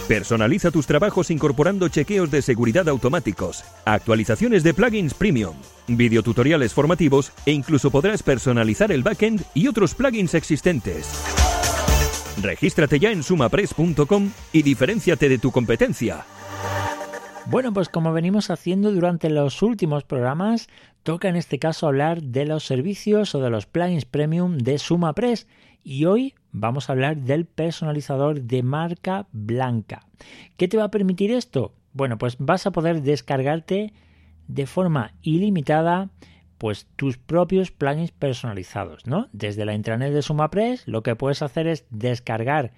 Personaliza 0.08 0.70
tus 0.70 0.86
trabajos 0.86 1.30
incorporando 1.30 1.88
chequeos 1.88 2.30
de 2.30 2.42
seguridad 2.42 2.88
automáticos, 2.88 3.64
actualizaciones 3.84 4.62
de 4.62 4.74
plugins 4.74 5.14
premium, 5.14 5.54
videotutoriales 5.86 6.72
formativos 6.72 7.32
e 7.46 7.52
incluso 7.52 7.90
podrás 7.90 8.22
personalizar 8.22 8.90
el 8.90 9.02
backend 9.02 9.42
y 9.54 9.68
otros 9.68 9.94
plugins 9.94 10.34
existentes. 10.34 11.08
Regístrate 12.40 12.98
ya 12.98 13.10
en 13.10 13.22
sumapress.com 13.22 14.30
y 14.52 14.62
diferenciate 14.62 15.28
de 15.28 15.38
tu 15.38 15.50
competencia. 15.50 16.24
Bueno, 17.46 17.72
pues 17.72 17.88
como 17.88 18.12
venimos 18.12 18.50
haciendo 18.50 18.92
durante 18.92 19.28
los 19.28 19.62
últimos 19.62 20.04
programas, 20.04 20.68
toca 21.02 21.28
en 21.28 21.36
este 21.36 21.58
caso 21.58 21.86
hablar 21.86 22.22
de 22.22 22.46
los 22.46 22.64
servicios 22.64 23.34
o 23.34 23.40
de 23.40 23.50
los 23.50 23.66
plugins 23.66 24.04
premium 24.04 24.58
de 24.58 24.78
SumaPress 24.78 25.46
y 25.82 26.04
hoy 26.04 26.34
vamos 26.52 26.88
a 26.88 26.92
hablar 26.92 27.16
del 27.16 27.44
personalizador 27.44 28.42
de 28.42 28.62
marca 28.62 29.26
blanca. 29.32 30.06
¿Qué 30.56 30.68
te 30.68 30.76
va 30.76 30.84
a 30.84 30.90
permitir 30.90 31.32
esto? 31.32 31.74
Bueno, 31.92 32.18
pues 32.18 32.36
vas 32.38 32.66
a 32.66 32.70
poder 32.70 33.02
descargarte 33.02 33.92
de 34.46 34.66
forma 34.66 35.14
ilimitada 35.22 36.10
pues 36.58 36.86
tus 36.94 37.18
propios 37.18 37.72
plugins 37.72 38.12
personalizados, 38.12 39.06
¿no? 39.06 39.28
Desde 39.32 39.64
la 39.64 39.74
intranet 39.74 40.12
de 40.12 40.22
SumaPress 40.22 40.86
lo 40.86 41.02
que 41.02 41.16
puedes 41.16 41.42
hacer 41.42 41.66
es 41.66 41.84
descargar 41.90 42.72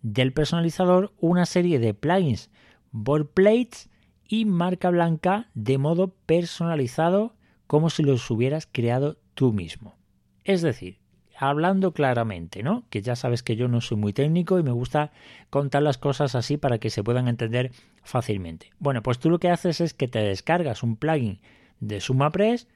del 0.00 0.32
personalizador 0.32 1.12
una 1.20 1.44
serie 1.44 1.78
de 1.78 1.92
plugins 1.92 2.50
board 2.92 3.26
plates 3.26 3.90
y 4.26 4.46
marca 4.46 4.90
blanca 4.90 5.50
de 5.54 5.76
modo 5.78 6.14
personalizado 6.24 7.35
como 7.66 7.90
si 7.90 8.02
los 8.02 8.30
hubieras 8.30 8.68
creado 8.70 9.18
tú 9.34 9.52
mismo. 9.52 9.96
Es 10.44 10.62
decir, 10.62 10.98
hablando 11.38 11.92
claramente, 11.92 12.62
¿no? 12.62 12.84
Que 12.90 13.02
ya 13.02 13.16
sabes 13.16 13.42
que 13.42 13.56
yo 13.56 13.68
no 13.68 13.80
soy 13.80 13.98
muy 13.98 14.12
técnico 14.12 14.58
y 14.58 14.62
me 14.62 14.70
gusta 14.70 15.12
contar 15.50 15.82
las 15.82 15.98
cosas 15.98 16.34
así 16.34 16.56
para 16.56 16.78
que 16.78 16.90
se 16.90 17.02
puedan 17.02 17.28
entender 17.28 17.72
fácilmente. 18.02 18.70
Bueno, 18.78 19.02
pues 19.02 19.18
tú 19.18 19.30
lo 19.30 19.38
que 19.38 19.50
haces 19.50 19.80
es 19.80 19.94
que 19.94 20.08
te 20.08 20.20
descargas 20.20 20.82
un 20.82 20.96
plugin 20.96 21.40
de 21.80 22.00
SumaPress 22.00 22.68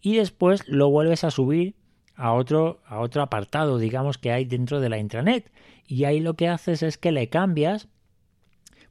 y 0.00 0.16
después 0.16 0.66
lo 0.68 0.90
vuelves 0.90 1.24
a 1.24 1.30
subir 1.30 1.74
a 2.14 2.32
otro, 2.32 2.80
a 2.86 3.00
otro 3.00 3.22
apartado, 3.22 3.78
digamos, 3.78 4.18
que 4.18 4.32
hay 4.32 4.44
dentro 4.44 4.80
de 4.80 4.88
la 4.88 4.98
intranet. 4.98 5.50
Y 5.86 6.04
ahí 6.04 6.20
lo 6.20 6.34
que 6.34 6.48
haces 6.48 6.82
es 6.82 6.98
que 6.98 7.12
le 7.12 7.28
cambias 7.28 7.88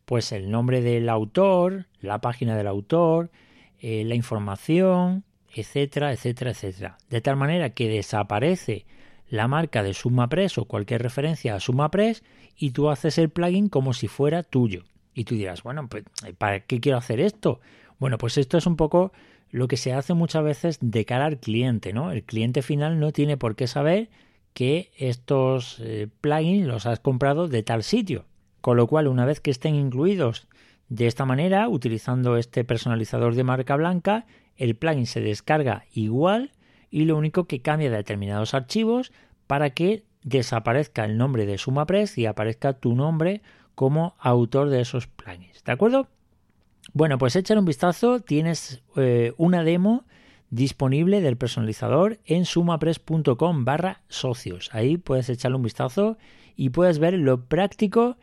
pues 0.05 0.31
el 0.31 0.51
nombre 0.51 0.81
del 0.81 1.08
autor, 1.10 1.86
la 2.01 2.20
página 2.20 2.58
del 2.58 2.67
autor, 2.67 3.31
eh, 3.79 4.03
la 4.03 4.15
información, 4.15 5.24
etcétera, 5.53 6.12
etcétera, 6.12 6.51
etcétera. 6.51 6.98
De 7.10 7.22
tal 7.22 7.36
manera 7.36 7.72
que 7.72 7.88
desaparece 7.88 8.86
la 9.29 9.48
marca 9.48 9.81
de 9.84 9.93
SumaPress 9.93 10.58
o 10.58 10.65
cualquier 10.65 11.01
referencia 11.01 11.55
a 11.55 11.60
SumaPress 11.60 12.24
y 12.58 12.72
tú 12.72 12.89
haces 12.89 13.17
el 13.17 13.29
plugin 13.29 13.70
como 13.70 13.93
si 13.93 14.08
fuera 14.08 14.43
tuyo. 14.43 14.84
Y 15.13 15.24
tú 15.24 15.36
dirás, 15.36 15.63
bueno, 15.63 15.88
pues 15.88 16.03
¿para 16.38 16.62
qué 16.62 16.79
quiero 16.79 16.98
hacer 16.98 17.20
esto? 17.20 17.60
Bueno, 18.00 18.17
pues 18.17 18.38
esto 18.38 18.58
es 18.58 18.65
un 18.65 18.75
poco 18.75 19.12
lo 19.50 19.67
que 19.67 19.77
se 19.77 19.93
hace 19.93 20.13
muchas 20.13 20.43
veces 20.43 20.77
de 20.81 21.05
cara 21.05 21.25
al 21.25 21.39
cliente, 21.39 21.93
¿no? 21.93 22.12
El 22.12 22.24
cliente 22.24 22.62
final 22.62 23.00
no 23.00 23.12
tiene 23.12 23.38
por 23.38 23.55
qué 23.55 23.67
saber 23.67 24.10
que 24.53 24.91
estos 24.98 25.79
eh, 25.79 26.08
plugins 26.22 26.67
los 26.67 26.86
has 26.86 27.00
comprado 27.00 27.48
de 27.48 27.63
tal 27.63 27.84
sitio. 27.84 28.25
Con 28.62 28.77
lo 28.77 28.88
cual, 28.88 29.08
una 29.08 29.25
vez 29.25 29.39
que 29.39 29.51
estén 29.51 29.75
incluidos 29.75 30.48
de 30.89 31.08
esta 31.08 31.25
manera, 31.25 31.67
utilizando 31.70 32.38
este 32.38 32.63
personalizador 32.63 33.36
de 33.36 33.43
marca 33.43 33.75
blanca, 33.75 34.25
el 34.62 34.75
plugin 34.75 35.08
se 35.08 35.22
descarga 35.22 35.86
igual 35.91 36.51
y 36.91 37.06
lo 37.06 37.18
único 37.18 37.46
que 37.46 37.62
cambia 37.62 37.89
de 37.89 37.98
determinados 37.98 38.53
archivos 38.53 39.12
para 39.48 39.72
que 39.72 40.03
desaparezca 40.24 41.03
el 41.03 41.18
nombre 41.18 41.48
de 41.48 41.58
SumaPress 41.58 42.20
y 42.20 42.27
aparezca 42.27 42.74
tu 42.74 42.94
nombre 42.94 43.41
como 43.74 44.15
autor 44.20 44.70
de 44.70 44.82
esos 44.82 45.08
plugins. 45.08 45.63
¿De 45.63 45.72
acuerdo? 45.72 46.08
Bueno, 46.94 47.18
pues 47.18 47.36
échale 47.36 47.60
un 47.60 47.65
vistazo. 47.65 48.20
Tienes 48.20 48.84
eh, 48.98 49.34
una 49.38 49.63
demo 49.63 50.06
disponible 50.51 51.22
del 51.22 51.38
personalizador 51.38 52.20
en 52.25 52.46
sumapress.com 52.46 53.65
barra 53.65 54.03
socios. 54.10 54.70
Ahí 54.74 54.98
puedes 54.98 55.27
echarle 55.30 55.58
un 55.58 55.63
vistazo 55.63 56.18
y 56.56 56.70
puedes 56.70 57.00
ver 57.00 57.15
lo 57.15 57.46
práctico. 57.46 58.18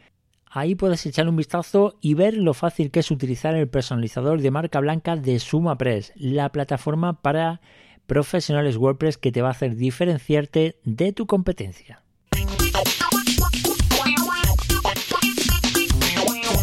Ahí 0.58 0.74
puedes 0.74 1.06
echarle 1.06 1.30
un 1.30 1.36
vistazo 1.36 1.94
y 2.00 2.14
ver 2.14 2.34
lo 2.34 2.52
fácil 2.52 2.90
que 2.90 2.98
es 2.98 3.12
utilizar 3.12 3.54
el 3.54 3.68
personalizador 3.68 4.42
de 4.42 4.50
marca 4.50 4.80
blanca 4.80 5.14
de 5.14 5.38
SumaPress, 5.38 6.12
la 6.16 6.50
plataforma 6.50 7.22
para 7.22 7.60
profesionales 8.08 8.76
WordPress 8.76 9.18
que 9.18 9.30
te 9.30 9.40
va 9.40 9.48
a 9.48 9.52
hacer 9.52 9.76
diferenciarte 9.76 10.80
de 10.82 11.12
tu 11.12 11.28
competencia. 11.28 12.02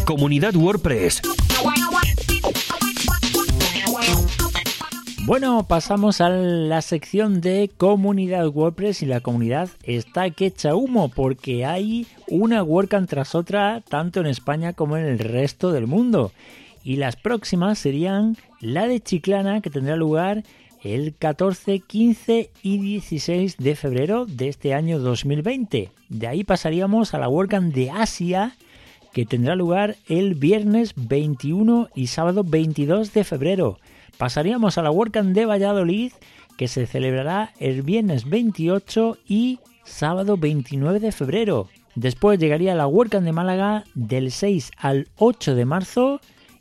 Comunidad 0.04 0.54
WordPress. 0.54 1.22
Bueno, 5.26 5.66
pasamos 5.66 6.20
a 6.20 6.28
la 6.28 6.80
sección 6.82 7.40
de 7.40 7.68
comunidad 7.76 8.46
WordPress 8.46 9.02
y 9.02 9.06
la 9.06 9.18
comunidad 9.18 9.68
está 9.82 10.30
que 10.30 10.46
echa 10.46 10.76
humo 10.76 11.08
porque 11.08 11.66
hay 11.66 12.06
una 12.28 12.62
WordCamp 12.62 13.10
tras 13.10 13.34
otra 13.34 13.82
tanto 13.88 14.20
en 14.20 14.26
España 14.26 14.72
como 14.72 14.96
en 14.96 15.04
el 15.04 15.18
resto 15.18 15.72
del 15.72 15.88
mundo. 15.88 16.30
Y 16.84 16.94
las 16.94 17.16
próximas 17.16 17.80
serían 17.80 18.36
la 18.60 18.86
de 18.86 19.00
Chiclana 19.00 19.62
que 19.62 19.68
tendrá 19.68 19.96
lugar 19.96 20.44
el 20.84 21.12
14, 21.16 21.80
15 21.80 22.50
y 22.62 22.78
16 22.78 23.56
de 23.56 23.74
febrero 23.74 24.26
de 24.26 24.46
este 24.46 24.74
año 24.74 25.00
2020. 25.00 25.90
De 26.08 26.26
ahí 26.28 26.44
pasaríamos 26.44 27.14
a 27.14 27.18
la 27.18 27.28
WordCamp 27.28 27.74
de 27.74 27.90
Asia, 27.90 28.54
que 29.12 29.26
tendrá 29.26 29.56
lugar 29.56 29.96
el 30.06 30.36
viernes 30.36 30.92
21 30.94 31.88
y 31.96 32.06
sábado 32.06 32.44
22 32.44 33.12
de 33.12 33.24
febrero. 33.24 33.80
Pasaríamos 34.18 34.78
a 34.78 34.82
la 34.82 34.90
WordCamp 34.90 35.34
de 35.34 35.44
Valladolid, 35.44 36.12
que 36.56 36.68
se 36.68 36.86
celebrará 36.86 37.52
el 37.58 37.82
viernes 37.82 38.28
28 38.28 39.18
y 39.28 39.58
sábado 39.84 40.38
29 40.38 41.00
de 41.00 41.12
febrero. 41.12 41.68
Después 41.94 42.38
llegaría 42.38 42.74
la 42.74 42.86
WordCamp 42.86 43.24
de 43.24 43.32
Málaga 43.32 43.84
del 43.94 44.32
6 44.32 44.70
al 44.78 45.08
8 45.16 45.54
de 45.54 45.64
marzo 45.66 46.20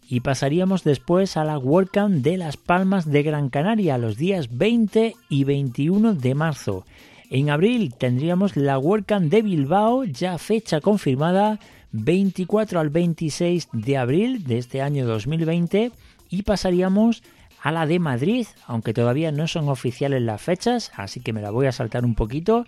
y 0.09 0.19
pasaríamos 0.19 0.83
después 0.83 1.37
a 1.37 1.45
la 1.45 1.57
WordCamp 1.57 2.23
de 2.23 2.37
Las 2.37 2.57
Palmas 2.57 3.09
de 3.09 3.23
Gran 3.23 3.49
Canaria 3.49 3.97
los 3.97 4.17
días 4.17 4.57
20 4.57 5.15
y 5.29 5.43
21 5.45 6.13
de 6.13 6.35
marzo. 6.35 6.85
En 7.29 7.49
abril 7.49 7.93
tendríamos 7.97 8.55
la 8.55 8.77
WordCamp 8.77 9.31
de 9.31 9.41
Bilbao, 9.41 10.03
ya 10.03 10.37
fecha 10.37 10.81
confirmada, 10.81 11.59
24 11.91 12.81
al 12.81 12.89
26 12.89 13.69
de 13.71 13.97
abril 13.97 14.43
de 14.43 14.57
este 14.57 14.81
año 14.81 15.07
2020 15.07 15.91
y 16.29 16.43
pasaríamos 16.43 17.23
a 17.65 17.71
la 17.71 17.87
de 17.87 17.97
Madrid, 17.97 18.45
aunque 18.67 18.93
todavía 18.93 19.31
no 19.31 19.47
son 19.47 19.69
oficiales 19.69 20.21
las 20.21 20.39
fechas, 20.39 20.91
así 20.95 21.19
que 21.19 21.33
me 21.33 21.41
la 21.41 21.49
voy 21.49 21.65
a 21.65 21.71
saltar 21.71 22.05
un 22.05 22.13
poquito 22.13 22.67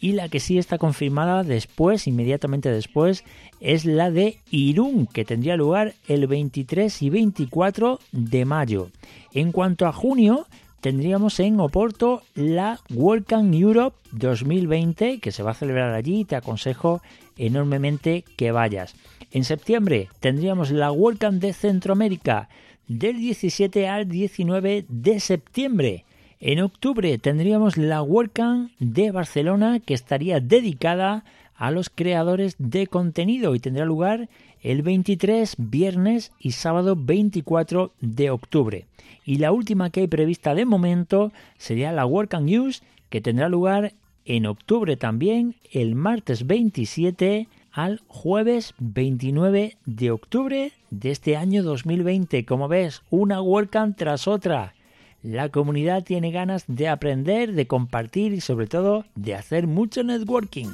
y 0.00 0.12
la 0.12 0.28
que 0.28 0.38
sí 0.38 0.56
está 0.56 0.78
confirmada 0.78 1.42
después, 1.42 2.06
inmediatamente 2.06 2.70
después, 2.70 3.24
es 3.58 3.84
la 3.84 4.12
de 4.12 4.38
Irún, 4.52 5.08
que 5.08 5.24
tendría 5.24 5.56
lugar 5.56 5.94
el 6.06 6.28
23 6.28 7.02
y 7.02 7.10
24 7.10 7.98
de 8.12 8.44
mayo. 8.44 8.90
En 9.32 9.50
cuanto 9.50 9.84
a 9.84 9.92
junio, 9.92 10.46
tendríamos 10.80 11.40
en 11.40 11.58
Oporto 11.58 12.22
la 12.36 12.78
WordCamp 12.90 13.52
Europe 13.52 13.96
2020, 14.12 15.18
que 15.18 15.32
se 15.32 15.42
va 15.42 15.50
a 15.50 15.54
celebrar 15.54 15.92
allí, 15.92 16.24
te 16.24 16.36
aconsejo 16.36 17.02
enormemente 17.36 18.22
que 18.36 18.52
vayas. 18.52 18.94
En 19.32 19.42
septiembre 19.42 20.08
tendríamos 20.20 20.70
la 20.70 20.92
WordCamp 20.92 21.40
de 21.40 21.52
Centroamérica 21.52 22.48
del 22.88 23.18
17 23.18 23.88
al 23.88 24.08
19 24.08 24.84
de 24.88 25.20
septiembre. 25.20 26.04
En 26.40 26.60
octubre 26.60 27.18
tendríamos 27.18 27.76
la 27.76 28.02
WordCamp 28.02 28.70
de 28.78 29.10
Barcelona 29.10 29.80
que 29.80 29.94
estaría 29.94 30.40
dedicada 30.40 31.24
a 31.56 31.70
los 31.70 31.88
creadores 31.88 32.56
de 32.58 32.86
contenido 32.86 33.54
y 33.54 33.60
tendrá 33.60 33.84
lugar 33.84 34.28
el 34.60 34.82
23, 34.82 35.54
viernes 35.58 36.32
y 36.38 36.52
sábado 36.52 36.96
24 36.96 37.92
de 38.00 38.30
octubre. 38.30 38.86
Y 39.24 39.38
la 39.38 39.52
última 39.52 39.90
que 39.90 40.00
hay 40.00 40.08
prevista 40.08 40.54
de 40.54 40.66
momento 40.66 41.32
sería 41.56 41.92
la 41.92 42.06
WordCamp 42.06 42.44
News 42.44 42.82
que 43.08 43.20
tendrá 43.20 43.48
lugar 43.48 43.94
en 44.24 44.46
octubre 44.46 44.96
también, 44.96 45.54
el 45.70 45.94
martes 45.94 46.46
27 46.46 47.48
al 47.76 48.00
jueves 48.08 48.72
29 48.78 49.76
de 49.84 50.10
octubre 50.10 50.72
de 50.88 51.10
este 51.10 51.36
año 51.36 51.62
2020. 51.62 52.46
Como 52.46 52.68
ves, 52.68 53.02
una 53.10 53.42
WordCamp 53.42 53.98
tras 53.98 54.26
otra. 54.26 54.74
La 55.22 55.50
comunidad 55.50 56.02
tiene 56.02 56.30
ganas 56.30 56.64
de 56.68 56.88
aprender, 56.88 57.52
de 57.52 57.66
compartir 57.66 58.32
y 58.32 58.40
sobre 58.40 58.66
todo 58.66 59.04
de 59.14 59.34
hacer 59.34 59.66
mucho 59.66 60.02
networking. 60.02 60.68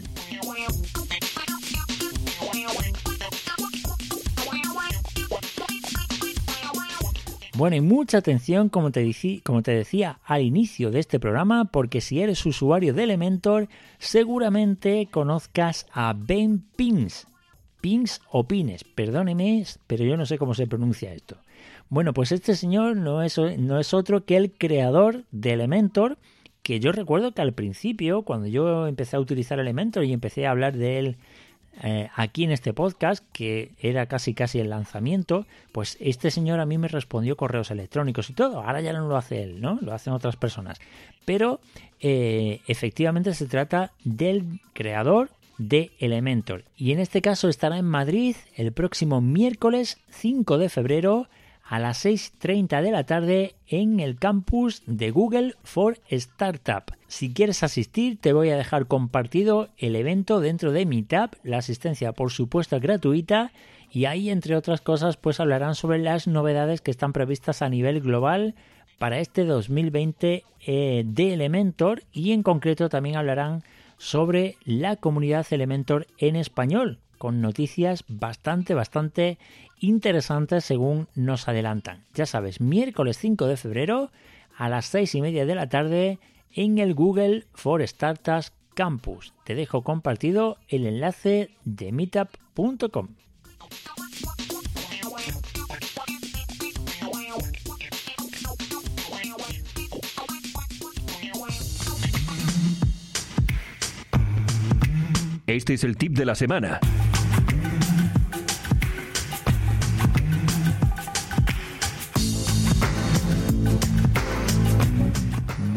Bueno, 7.55 7.77
y 7.77 7.83
mucha 7.83 8.17
atención, 8.17 8.71
como 8.71 8.93
te, 8.93 9.03
decía 9.03 10.21
al 10.25 10.41
inicio 10.41 10.91
de 10.91 11.01
este 11.01 11.21
programa, 11.21 11.67
porque 11.67 12.01
si 12.01 12.23
eres 12.23 12.47
usuario 12.47 12.95
de 12.95 13.03
Elementor, 13.03 13.69
seguramente 13.99 15.07
conozcas 15.11 15.87
a 15.93 16.15
Ben 16.17 16.65
Pins. 16.77 17.27
Pins 17.83 18.23
o 18.31 18.45
Pines, 18.45 18.85
perdóneme, 18.85 19.67
pero 19.87 20.03
yo 20.03 20.17
no 20.17 20.25
sé 20.25 20.39
cómo 20.39 20.55
se 20.55 20.67
pronuncia 20.67 21.13
esto. 21.13 21.37
Bueno, 21.91 22.15
pues 22.15 22.33
este 22.33 22.57
señor 22.57 22.97
no 22.97 23.23
es, 23.23 23.37
no 23.37 23.79
es 23.79 23.93
otro 23.93 24.25
que 24.25 24.39
el 24.39 24.53
creador 24.53 25.25
de 25.31 25.53
Elementor, 25.53 26.17
que 26.63 26.81
yo 26.81 26.91
recuerdo 26.91 27.33
que 27.33 27.43
al 27.43 27.53
principio, 27.53 28.23
cuando 28.23 28.47
yo 28.47 28.87
empecé 28.87 29.17
a 29.17 29.21
utilizar 29.21 29.59
Elementor 29.61 30.05
y 30.05 30.15
empecé 30.15 30.47
a 30.47 30.53
hablar 30.53 30.75
de 30.75 30.99
él 30.99 31.17
eh, 31.81 32.11
aquí 32.15 32.45
en 32.45 32.51
este 32.51 32.73
podcast, 32.73 33.25
que 33.33 33.73
era 33.81 34.07
casi 34.07 34.35
casi 34.35 34.59
el 34.59 34.71
lanzamiento, 34.71 35.47
pues 35.73 35.97
este 36.01 36.31
señor 36.31 36.61
a 36.61 36.67
mí 36.67 36.79
me 36.79 36.89
respondió 36.89 37.37
correos 37.37 37.71
electrónicos 37.71 38.29
y 38.31 38.35
todo. 38.35 38.63
Ahora 38.63 38.81
ya 38.81 38.93
no 38.93 39.09
lo 39.09 39.17
hace 39.17 39.43
él, 39.43 39.61
¿no? 39.61 39.79
Lo 39.81 39.95
hacen 39.95 40.13
otras 40.13 40.37
personas. 40.37 40.79
Pero 41.25 41.61
eh, 42.01 42.61
efectivamente 42.67 43.35
se 43.35 43.47
trata 43.47 43.93
del 44.05 44.61
creador 44.75 45.31
de 45.59 45.93
Elementor. 45.99 46.65
Y 46.77 46.93
en 46.93 46.99
este 46.99 47.23
caso 47.23 47.49
estará 47.49 47.79
en 47.79 47.85
Madrid 47.85 48.37
el 48.57 48.73
próximo 48.73 49.21
miércoles 49.21 49.99
5 50.11 50.59
de 50.59 50.69
febrero 50.69 51.29
a 51.73 51.79
las 51.79 52.05
6.30 52.05 52.83
de 52.83 52.91
la 52.91 53.05
tarde 53.05 53.55
en 53.67 53.99
el 53.99 54.19
campus 54.19 54.83
de 54.85 55.11
Google 55.11 55.55
for 55.65 55.99
Startup. 56.11 56.85
Si 57.07 57.33
quieres 57.33 57.63
asistir, 57.63 58.21
te 58.21 58.35
voy 58.35 58.51
a 58.51 58.59
dejar 58.59 58.87
compartido 58.87 59.71
el 59.79 59.97
evento 59.97 60.41
dentro 60.41 60.71
de 60.73 60.85
Meetup, 60.85 61.35
la 61.45 61.57
asistencia 61.57 62.13
por 62.13 62.31
supuesto 62.31 62.79
gratuita 62.79 63.53
y 63.91 64.05
ahí 64.05 64.29
entre 64.29 64.55
otras 64.55 64.83
cosas 64.83 65.17
pues 65.17 65.41
hablarán 65.41 65.75
sobre 65.75 65.99
las 65.99 66.27
novedades 66.27 66.83
que 66.83 66.91
están 66.91 67.15
previstas 67.15 67.63
a 67.63 67.71
nivel 67.71 68.03
global 68.03 68.55
para 68.99 69.19
este 69.19 69.47
2020 69.47 70.45
eh, 70.67 71.05
de 71.07 71.33
Elementor 71.33 72.03
y 72.13 72.33
en 72.33 72.43
concreto 72.43 72.91
también 72.91 73.17
hablarán 73.17 73.63
sobre 73.97 74.57
la 74.67 74.97
comunidad 74.97 75.47
Elementor 75.51 76.07
en 76.19 76.37
español 76.37 76.99
con 77.23 77.41
noticias 77.41 78.05
bastante, 78.09 78.75
bastante 78.75 79.39
interesantes 79.79 80.65
según 80.65 81.07
nos 81.15 81.47
adelantan. 81.47 82.05
Ya 82.15 82.27
sabes, 82.27 82.61
miércoles 82.61 83.17
5 83.19 83.47
de 83.47 83.57
febrero 83.57 84.11
a 84.57 84.69
las 84.69 84.87
6 84.87 85.15
y 85.15 85.21
media 85.21 85.47
de 85.47 85.55
la 85.55 85.69
tarde 85.69 86.19
en 86.51 86.79
el 86.79 86.95
Google 86.95 87.47
for 87.55 87.87
Startups 87.87 88.53
Campus. 88.75 89.35
Te 89.45 89.55
dejo 89.55 89.83
compartido 89.85 90.59
el 90.67 90.85
enlace 90.85 91.51
de 91.65 91.93
meetup.com. 91.93 93.11
Este 105.47 105.75
es 105.75 105.85
el 105.85 105.97
tip 105.97 106.17
de 106.17 106.25
la 106.25 106.35
semana. 106.35 106.81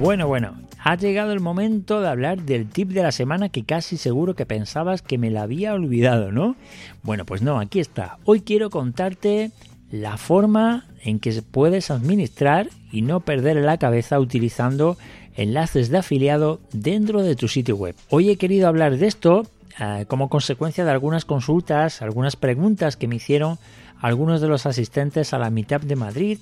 Bueno, 0.05 0.27
bueno, 0.27 0.53
ha 0.83 0.95
llegado 0.97 1.33
el 1.33 1.39
momento 1.39 1.99
de 1.99 2.07
hablar 2.07 2.43
del 2.43 2.69
tip 2.69 2.89
de 2.89 3.01
la 3.01 3.11
semana 3.11 3.49
que 3.49 3.63
casi 3.63 3.97
seguro 3.97 4.35
que 4.35 4.45
pensabas 4.45 5.01
que 5.01 5.17
me 5.17 5.31
la 5.31 5.41
había 5.41 5.73
olvidado, 5.73 6.31
¿no? 6.31 6.55
Bueno, 7.01 7.25
pues 7.25 7.41
no, 7.41 7.59
aquí 7.59 7.79
está. 7.79 8.19
Hoy 8.23 8.41
quiero 8.41 8.69
contarte 8.69 9.49
la 9.89 10.17
forma 10.17 10.85
en 11.03 11.19
que 11.19 11.41
puedes 11.41 11.89
administrar 11.89 12.69
y 12.91 13.01
no 13.01 13.21
perder 13.21 13.55
la 13.55 13.79
cabeza 13.79 14.19
utilizando 14.19 14.95
enlaces 15.33 15.89
de 15.89 15.97
afiliado 15.97 16.59
dentro 16.71 17.23
de 17.23 17.35
tu 17.35 17.47
sitio 17.47 17.75
web. 17.75 17.95
Hoy 18.11 18.29
he 18.29 18.37
querido 18.37 18.67
hablar 18.67 18.97
de 18.97 19.07
esto 19.07 19.47
eh, 19.79 20.05
como 20.07 20.29
consecuencia 20.29 20.85
de 20.85 20.91
algunas 20.91 21.25
consultas, 21.25 22.03
algunas 22.03 22.35
preguntas 22.35 22.95
que 22.95 23.07
me 23.07 23.15
hicieron 23.15 23.57
algunos 24.05 24.39
de 24.39 24.47
los 24.47 24.67
asistentes 24.67 25.33
a 25.33 25.39
la 25.39 25.49
Meetup 25.49 25.81
de 25.81 25.95
Madrid 25.95 26.37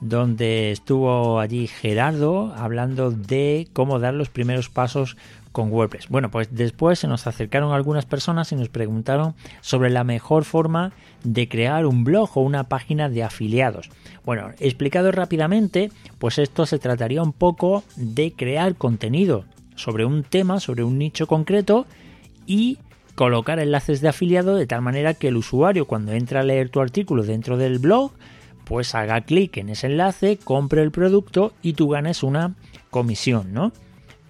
donde 0.00 0.70
estuvo 0.70 1.40
allí 1.40 1.66
Gerardo 1.66 2.54
hablando 2.56 3.10
de 3.10 3.66
cómo 3.72 3.98
dar 3.98 4.14
los 4.14 4.28
primeros 4.28 4.68
pasos 4.68 5.16
con 5.50 5.72
WordPress. 5.72 6.08
Bueno, 6.08 6.30
pues 6.30 6.48
después 6.52 7.00
se 7.00 7.08
nos 7.08 7.26
acercaron 7.26 7.72
algunas 7.72 8.06
personas 8.06 8.52
y 8.52 8.54
nos 8.54 8.68
preguntaron 8.68 9.34
sobre 9.60 9.90
la 9.90 10.04
mejor 10.04 10.44
forma 10.44 10.92
de 11.24 11.48
crear 11.48 11.86
un 11.86 12.04
blog 12.04 12.30
o 12.36 12.42
una 12.42 12.68
página 12.68 13.08
de 13.08 13.24
afiliados. 13.24 13.90
Bueno, 14.24 14.50
explicado 14.60 15.10
rápidamente, 15.10 15.90
pues 16.20 16.38
esto 16.38 16.66
se 16.66 16.78
trataría 16.78 17.20
un 17.20 17.32
poco 17.32 17.82
de 17.96 18.32
crear 18.32 18.76
contenido 18.76 19.44
sobre 19.74 20.04
un 20.04 20.22
tema, 20.22 20.60
sobre 20.60 20.84
un 20.84 20.98
nicho 20.98 21.26
concreto 21.26 21.84
y 22.46 22.78
colocar 23.18 23.58
enlaces 23.58 24.00
de 24.00 24.06
afiliado 24.06 24.54
de 24.54 24.68
tal 24.68 24.80
manera 24.80 25.12
que 25.12 25.26
el 25.26 25.36
usuario 25.36 25.86
cuando 25.86 26.12
entra 26.12 26.38
a 26.38 26.44
leer 26.44 26.68
tu 26.68 26.80
artículo 26.80 27.24
dentro 27.24 27.56
del 27.56 27.80
blog 27.80 28.12
pues 28.62 28.94
haga 28.94 29.22
clic 29.22 29.56
en 29.56 29.70
ese 29.70 29.88
enlace, 29.88 30.36
compre 30.36 30.82
el 30.82 30.92
producto 30.92 31.52
y 31.60 31.72
tú 31.72 31.88
ganes 31.88 32.22
una 32.22 32.54
comisión, 32.90 33.52
¿no? 33.52 33.72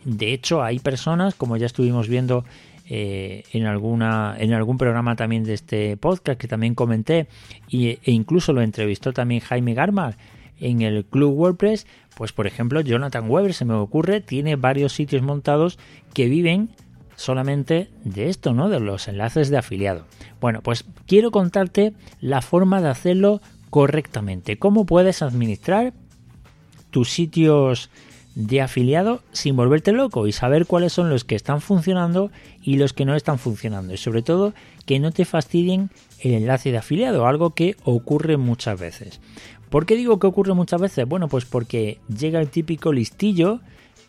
De 0.07 0.33
hecho, 0.33 0.63
hay 0.63 0.79
personas, 0.79 1.35
como 1.35 1.59
ya 1.59 1.67
estuvimos 1.67 2.09
viendo 2.09 2.47
eh, 2.89 3.43
en, 3.53 3.67
alguna, 3.67 4.37
en 4.39 4.55
algún 4.55 4.79
programa 4.79 5.17
también 5.17 5.45
de 5.45 5.53
este 5.53 5.99
podcast 5.99 6.41
que 6.41 6.49
también 6.49 6.75
comenté, 6.75 7.29
y, 7.69 7.89
e 7.89 8.01
incluso 8.07 8.55
lo 8.55 8.63
entrevistó 8.63 9.13
también 9.13 9.43
Jaime 9.43 9.75
Garmar 9.75 10.17
en 10.61 10.81
el 10.81 11.05
Club 11.05 11.35
WordPress, 11.35 11.87
pues 12.17 12.33
por 12.33 12.47
ejemplo 12.47 12.81
Jonathan 12.81 13.29
Weber, 13.29 13.53
se 13.53 13.67
me 13.67 13.75
ocurre, 13.75 14.23
tiene 14.23 14.57
varios 14.57 14.95
sitios 14.95 15.21
montados 15.21 15.79
que 16.15 16.27
viven 16.27 16.71
solamente 17.19 17.91
de 18.05 18.29
esto, 18.29 18.55
¿no? 18.55 18.69
De 18.69 18.79
los 18.79 19.09
enlaces 19.09 19.51
de 19.51 19.59
afiliado. 19.59 20.05
Bueno, 20.41 20.63
pues 20.63 20.85
quiero 21.07 21.33
contarte 21.33 21.93
la 22.21 22.43
forma 22.43 22.81
de 22.81 22.89
hacerlo 22.89 23.43
correctamente. 23.71 24.57
¿Cómo 24.57 24.87
puedes 24.87 25.21
administrar 25.21 25.93
tus 26.93 27.11
sitios 27.11 27.91
de 28.37 28.63
afiliado 28.63 29.21
sin 29.33 29.57
volverte 29.57 29.91
loco 29.91 30.29
y 30.29 30.33
saber 30.33 30.65
cuáles 30.65 30.93
son 30.93 31.11
los 31.11 31.25
que 31.25 31.35
están 31.35 31.61
funcionando 31.61 32.31
y 32.63 32.77
los 32.77 32.93
que 32.93 33.05
no 33.05 33.17
están 33.17 33.41
funcionando? 33.41 33.93
Y 33.93 33.97
sobre 33.97 34.23
todo 34.23 34.55
que 34.87 35.01
no 35.01 35.11
te 35.11 35.25
fastidien 35.25 35.91
el 36.21 36.35
enlace 36.35 36.71
de 36.71 36.79
afiliado, 36.79 37.27
algo 37.27 37.51
que 37.51 37.75
ocurre 37.83 38.37
muchas 38.37 38.79
veces. 38.79 39.21
¿Por 39.71 39.87
qué 39.87 39.97
digo 39.97 40.21
que 40.21 40.29
ocurre 40.29 40.55
muchas 40.55 40.81
veces? 40.81 41.05
Bueno, 41.09 41.27
pues 41.27 41.47
porque 41.47 41.99
llega 42.17 42.39
el 42.39 42.49
típico 42.49 42.93
listillo 42.93 43.61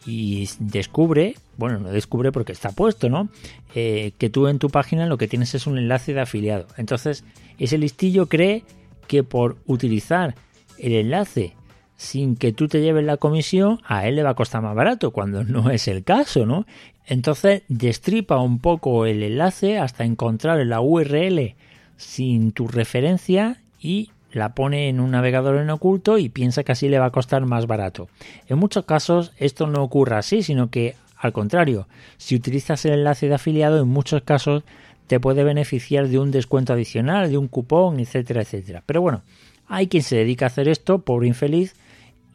y 0.06 0.50
descubre, 0.60 1.36
bueno, 1.58 1.80
no 1.80 1.90
descubre 1.90 2.32
porque 2.32 2.52
está 2.52 2.72
puesto, 2.72 3.10
¿no? 3.10 3.30
Eh, 3.76 4.14
que 4.18 4.30
tú 4.30 4.48
en 4.48 4.60
tu 4.60 4.70
página 4.70 5.06
lo 5.06 5.18
que 5.18 5.28
tienes 5.28 5.56
es 5.56 5.68
un 5.68 5.78
enlace 5.78 6.14
de 6.14 6.22
afiliado. 6.22 6.68
Entonces, 6.78 7.24
ese 7.58 7.78
listillo 7.78 8.28
cree 8.28 8.64
que 9.08 9.24
por 9.24 9.58
utilizar 9.66 10.36
el 10.78 10.94
enlace 10.94 11.54
sin 11.98 12.38
que 12.38 12.54
tú 12.54 12.70
te 12.70 12.82
lleves 12.82 13.04
la 13.04 13.18
comisión, 13.18 13.82
a 13.86 14.08
él 14.08 14.16
le 14.16 14.24
va 14.24 14.30
a 14.30 14.36
costar 14.36 14.62
más 14.62 14.74
barato, 14.74 15.12
cuando 15.12 15.44
no 15.44 15.70
es 15.70 15.88
el 15.90 16.04
caso, 16.04 16.46
¿no? 16.46 16.66
Entonces 17.06 17.64
destripa 17.68 18.40
un 18.40 18.60
poco 18.60 19.06
el 19.06 19.22
enlace 19.22 19.80
hasta 19.80 20.06
encontrar 20.06 20.66
la 20.66 20.80
URL 20.80 21.56
sin 21.98 22.52
tu 22.54 22.68
referencia 22.68 23.62
y 23.82 24.12
la 24.32 24.54
pone 24.54 24.90
en 24.90 25.00
un 25.00 25.12
navegador 25.12 25.58
en 25.58 25.70
oculto 25.70 26.18
y 26.18 26.30
piensa 26.30 26.64
que 26.64 26.72
así 26.72 26.90
le 26.90 27.00
va 27.00 27.06
a 27.06 27.12
costar 27.12 27.46
más 27.46 27.68
barato. 27.68 28.10
En 28.48 28.60
muchos 28.60 28.86
casos 28.86 29.32
esto 29.38 29.68
no 29.68 29.84
ocurre 29.84 30.16
así, 30.16 30.44
sino 30.44 30.70
que 30.70 30.96
al 31.18 31.34
contrario, 31.34 31.88
si 32.18 32.36
utilizas 32.36 32.86
el 32.86 32.94
enlace 32.94 33.28
de 33.28 33.36
afiliado, 33.36 33.82
en 33.82 33.90
muchos 33.90 34.22
casos 34.22 34.64
te 35.08 35.20
puede 35.20 35.44
beneficiar 35.44 36.08
de 36.08 36.20
un 36.20 36.32
descuento 36.32 36.72
adicional, 36.72 37.30
de 37.30 37.38
un 37.38 37.48
cupón, 37.48 38.00
etcétera, 38.00 38.42
etcétera. 38.42 38.84
Pero 38.86 39.02
bueno, 39.02 39.24
hay 39.68 39.88
quien 39.88 40.04
se 40.04 40.16
dedica 40.16 40.46
a 40.46 40.48
hacer 40.48 40.70
esto, 40.70 41.00
pobre 41.00 41.28
infeliz, 41.28 41.76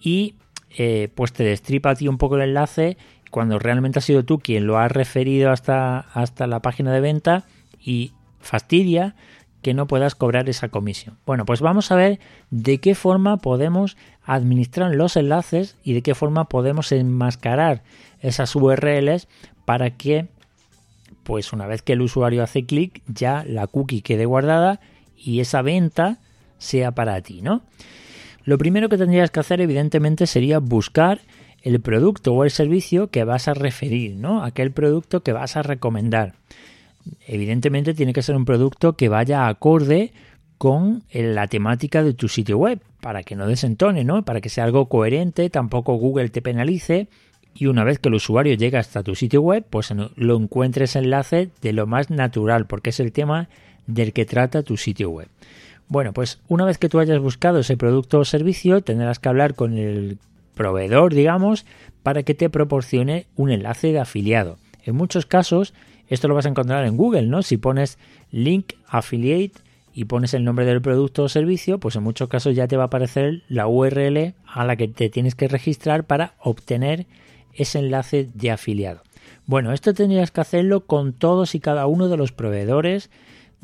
y 0.01 0.35
eh, 0.77 1.09
pues 1.15 1.33
te 1.33 1.45
destripa 1.45 1.91
a 1.91 1.95
ti 1.95 2.09
un 2.09 2.19
poco 2.19 2.37
el 2.37 2.43
enlace 2.43 2.99
cuando 3.31 3.59
realmente 3.59 4.01
has 4.01 4.05
sido 4.05 4.25
tú 4.25 4.39
quien 4.39 4.67
lo 4.67 4.79
has 4.79 4.93
referido 4.93 5.51
hasta, 5.51 5.99
hasta 5.99 6.47
la 6.47 6.61
página 6.61 6.93
de 6.93 7.01
venta 7.01 7.45
y 7.81 8.13
fastidia 8.41 9.15
que 9.65 9.75
no 9.75 9.87
puedas 9.89 10.15
cobrar 10.15 10.49
esa 10.49 10.69
comisión. 10.69 11.17
Bueno, 11.25 11.47
pues 11.47 11.63
vamos 11.63 11.91
a 11.91 11.97
ver 11.97 12.21
de 12.51 12.79
qué 12.79 12.95
forma 12.95 13.39
podemos 13.39 13.97
administrar 14.25 14.95
los 14.95 15.17
enlaces 15.17 15.77
y 15.83 15.95
de 15.95 16.03
qué 16.03 16.15
forma 16.15 16.49
podemos 16.49 16.93
enmascarar 16.93 17.83
esas 18.21 18.55
URLs 18.55 19.27
para 19.65 19.97
que 19.97 20.29
pues 21.25 21.55
una 21.55 21.67
vez 21.67 21.81
que 21.81 21.95
el 21.95 22.03
usuario 22.03 22.43
hace 22.43 22.67
clic, 22.67 23.01
ya 23.07 23.43
la 23.49 23.67
cookie 23.67 24.03
quede 24.03 24.27
guardada 24.27 24.81
y 25.17 25.41
esa 25.41 25.63
venta 25.63 26.19
sea 26.59 26.93
para 26.93 27.19
ti, 27.23 27.41
¿no? 27.41 27.63
Lo 28.45 28.59
primero 28.59 28.91
que 28.91 28.99
tendrías 28.99 29.31
que 29.31 29.41
hacer, 29.41 29.63
evidentemente, 29.63 30.27
sería 30.27 30.59
buscar 30.59 31.23
el 31.63 31.81
producto 31.81 32.35
o 32.35 32.45
el 32.45 32.51
servicio 32.51 33.09
que 33.09 33.25
vas 33.25 33.49
a 33.49 33.55
referir, 33.55 34.17
¿no? 34.17 34.45
Aquel 34.45 34.71
producto 34.71 35.23
que 35.23 35.33
vas 35.33 35.57
a 35.57 35.63
recomendar. 35.63 36.35
Evidentemente 37.27 37.95
tiene 37.95 38.13
que 38.13 38.23
ser 38.23 38.37
un 38.37 38.45
producto 38.45 38.95
que 38.95 39.09
vaya 39.09 39.49
acorde 39.49 40.13
con 40.59 41.03
la 41.13 41.47
temática 41.49 42.03
de 42.03 42.15
tu 42.15 42.29
sitio 42.29 42.59
web, 42.59 42.81
para 43.01 43.23
que 43.23 43.37
no 43.37 43.47
desentone, 43.47 44.05
¿no? 44.05 44.25
Para 44.25 44.41
que 44.41 44.49
sea 44.49 44.65
algo 44.65 44.89
coherente, 44.89 45.51
tampoco 45.51 45.95
Google 45.95 46.31
te 46.31 46.43
penalice 46.43 47.09
y 47.55 47.67
una 47.67 47.85
vez 47.85 47.99
que 47.99 48.09
el 48.09 48.15
usuario 48.15 48.55
llega 48.55 48.81
hasta 48.81 49.03
tu 49.03 49.15
sitio 49.15 49.41
web, 49.41 49.65
pues 49.69 49.93
lo 50.17 50.37
encuentres 50.37 50.97
enlace 50.97 51.51
de 51.61 51.73
lo 51.73 51.87
más 51.87 52.11
natural, 52.11 52.67
porque 52.67 52.91
es 52.91 53.01
el 53.01 53.13
tema 53.13 53.49
del 53.87 54.13
que 54.13 54.25
trata 54.25 54.63
tu 54.63 54.77
sitio 54.77 55.11
web. 55.11 55.29
Bueno, 55.87 56.13
pues 56.13 56.41
una 56.49 56.65
vez 56.65 56.79
que 56.79 56.89
tú 56.89 56.99
hayas 56.99 57.21
buscado 57.21 57.61
ese 57.61 57.77
producto 57.77 58.19
o 58.19 58.25
servicio, 58.25 58.81
tendrás 58.81 59.19
que 59.19 59.29
hablar 59.29 59.55
con 59.55 59.77
el 59.77 60.19
proveedor, 60.55 61.15
digamos, 61.15 61.67
para 62.03 62.23
que 62.23 62.35
te 62.35 62.49
proporcione 62.49 63.27
un 63.37 63.51
enlace 63.51 63.93
de 63.93 64.01
afiliado. 64.01 64.57
En 64.83 64.97
muchos 64.97 65.27
casos, 65.27 65.75
esto 66.15 66.29
lo 66.29 66.35
vas 66.35 66.47
a 66.47 66.51
encontrar 66.51 66.87
en 66.87 66.97
Google, 66.97 67.27
¿no? 67.27 67.43
Si 67.43 67.57
pones 67.57 67.99
link 68.31 68.73
affiliate 68.89 69.61
y 69.93 70.07
pones 70.07 70.35
el 70.35 70.45
nombre 70.45 70.65
del 70.65 70.83
producto 70.83 71.25
o 71.25 71.29
servicio, 71.29 71.79
pues 71.79 71.97
en 71.97 72.03
muchos 72.03 72.29
casos 72.29 72.55
ya 72.55 72.67
te 72.67 72.77
va 72.77 72.85
a 72.85 72.87
aparecer 72.87 73.43
la 73.49 73.67
URL 73.67 74.35
a 74.47 74.65
la 74.65 74.77
que 74.77 74.89
te 74.89 75.09
tienes 75.09 75.35
que 75.35 75.49
registrar 75.49 76.05
para 76.05 76.35
obtener 76.41 77.07
ese 77.53 77.79
enlace 77.79 78.29
de 78.35 78.51
afiliado. 78.51 79.03
Bueno, 79.47 79.73
esto 79.73 79.95
tendrías 79.95 80.31
que 80.31 80.41
hacerlo 80.41 80.87
con 80.87 81.13
todos 81.13 81.55
y 81.55 81.61
cada 81.61 81.87
uno 81.87 82.09
de 82.09 82.17
los 82.17 82.33
proveedores 82.33 83.11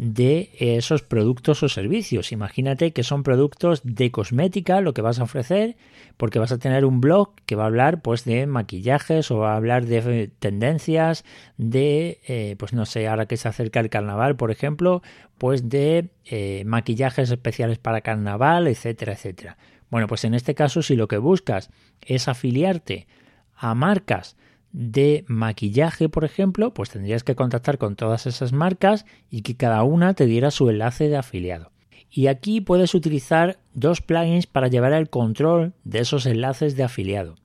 de 0.01 0.49
esos 0.59 1.03
productos 1.03 1.63
o 1.63 1.69
servicios. 1.69 2.33
Imagínate 2.33 2.93
que 2.93 3.03
son 3.03 3.23
productos 3.23 3.83
de 3.85 4.11
cosmética 4.11 4.81
lo 4.81 4.95
que 4.95 5.03
vas 5.03 5.21
a 5.21 5.25
ofrecer, 5.25 5.77
porque 6.17 6.39
vas 6.39 6.53
a 6.53 6.59
tener 6.59 6.87
un 6.87 7.03
blog 7.03 7.35
que 7.45 7.55
va 7.55 7.65
a 7.65 7.67
hablar 7.67 8.01
pues 8.01 8.25
de 8.25 8.47
maquillajes 8.47 9.31
o 9.31 9.37
va 9.37 9.53
a 9.53 9.57
hablar 9.57 9.85
de 9.85 10.31
tendencias, 10.39 11.27
de 11.59 12.19
eh, 12.27 12.57
pues 12.59 12.73
no 12.73 12.87
sé, 12.87 13.09
ahora 13.09 13.27
que 13.27 13.37
se 13.37 13.49
acerca 13.49 13.81
el 13.81 13.91
carnaval, 13.91 14.37
por 14.37 14.51
ejemplo, 14.51 15.03
pues 15.37 15.69
de 15.69 16.09
eh, 16.25 16.63
maquillajes 16.65 17.31
especiales 17.31 17.77
para 17.77 18.01
carnaval, 18.01 18.69
etcétera, 18.69 19.13
etcétera. 19.13 19.59
Bueno, 19.91 20.07
pues 20.07 20.25
en 20.25 20.33
este 20.33 20.55
caso, 20.55 20.81
si 20.81 20.97
lo 20.97 21.09
que 21.09 21.19
buscas 21.19 21.69
es 22.01 22.27
afiliarte 22.27 23.07
a 23.55 23.75
marcas 23.75 24.39
de 24.73 25.25
maquillaje, 25.27 26.09
por 26.09 26.25
ejemplo, 26.25 26.73
pues 26.73 26.91
tendrías 26.91 27.25
que 27.25 27.35
contactar 27.35 27.79
con 27.79 27.97
todas 27.97 28.27
esas 28.27 28.53
marcas 28.53 29.05
y 29.31 29.43
que 29.43 29.57
cada 29.57 29.83
una 29.83 30.15
te 30.15 30.27
diera 30.27 30.51
su 30.51 30.71
enlace 30.71 31.09
de 31.09 31.17
afiliado. 31.17 31.73
Y 32.11 32.27
aquí 32.27 32.61
puedes 32.61 32.95
utilizar 32.95 33.59
dos 33.75 34.01
plugins 34.01 34.47
para 34.47 34.69
llevar 34.69 34.93
el 34.93 35.09
control 35.09 35.75
de 35.85 36.01
esos 36.01 36.27
enlaces 36.27 36.77
de 36.77 36.83
afiliado. 36.83 37.37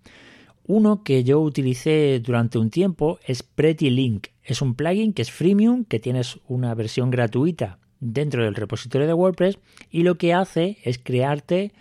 Uno 0.68 1.04
que 1.04 1.24
yo 1.24 1.40
utilicé 1.42 2.20
durante 2.20 2.58
un 2.58 2.72
tiempo 2.72 3.20
es 3.26 3.44
Pretty 3.44 3.92
Link. 3.92 4.28
Es 4.44 4.64
un 4.64 4.74
plugin 4.74 5.14
que 5.14 5.22
es 5.22 5.32
freemium, 5.32 5.86
que 5.86 6.00
tienes 6.00 6.40
una 6.48 6.74
versión 6.74 7.12
gratuita 7.12 7.78
dentro 8.00 8.44
del 8.44 8.56
repositorio 8.56 9.08
de 9.08 9.14
WordPress 9.14 9.60
y 9.92 10.04
lo 10.04 10.16
que 10.16 10.34
hace 10.34 10.78
es 10.84 10.98
crearte 10.98 11.72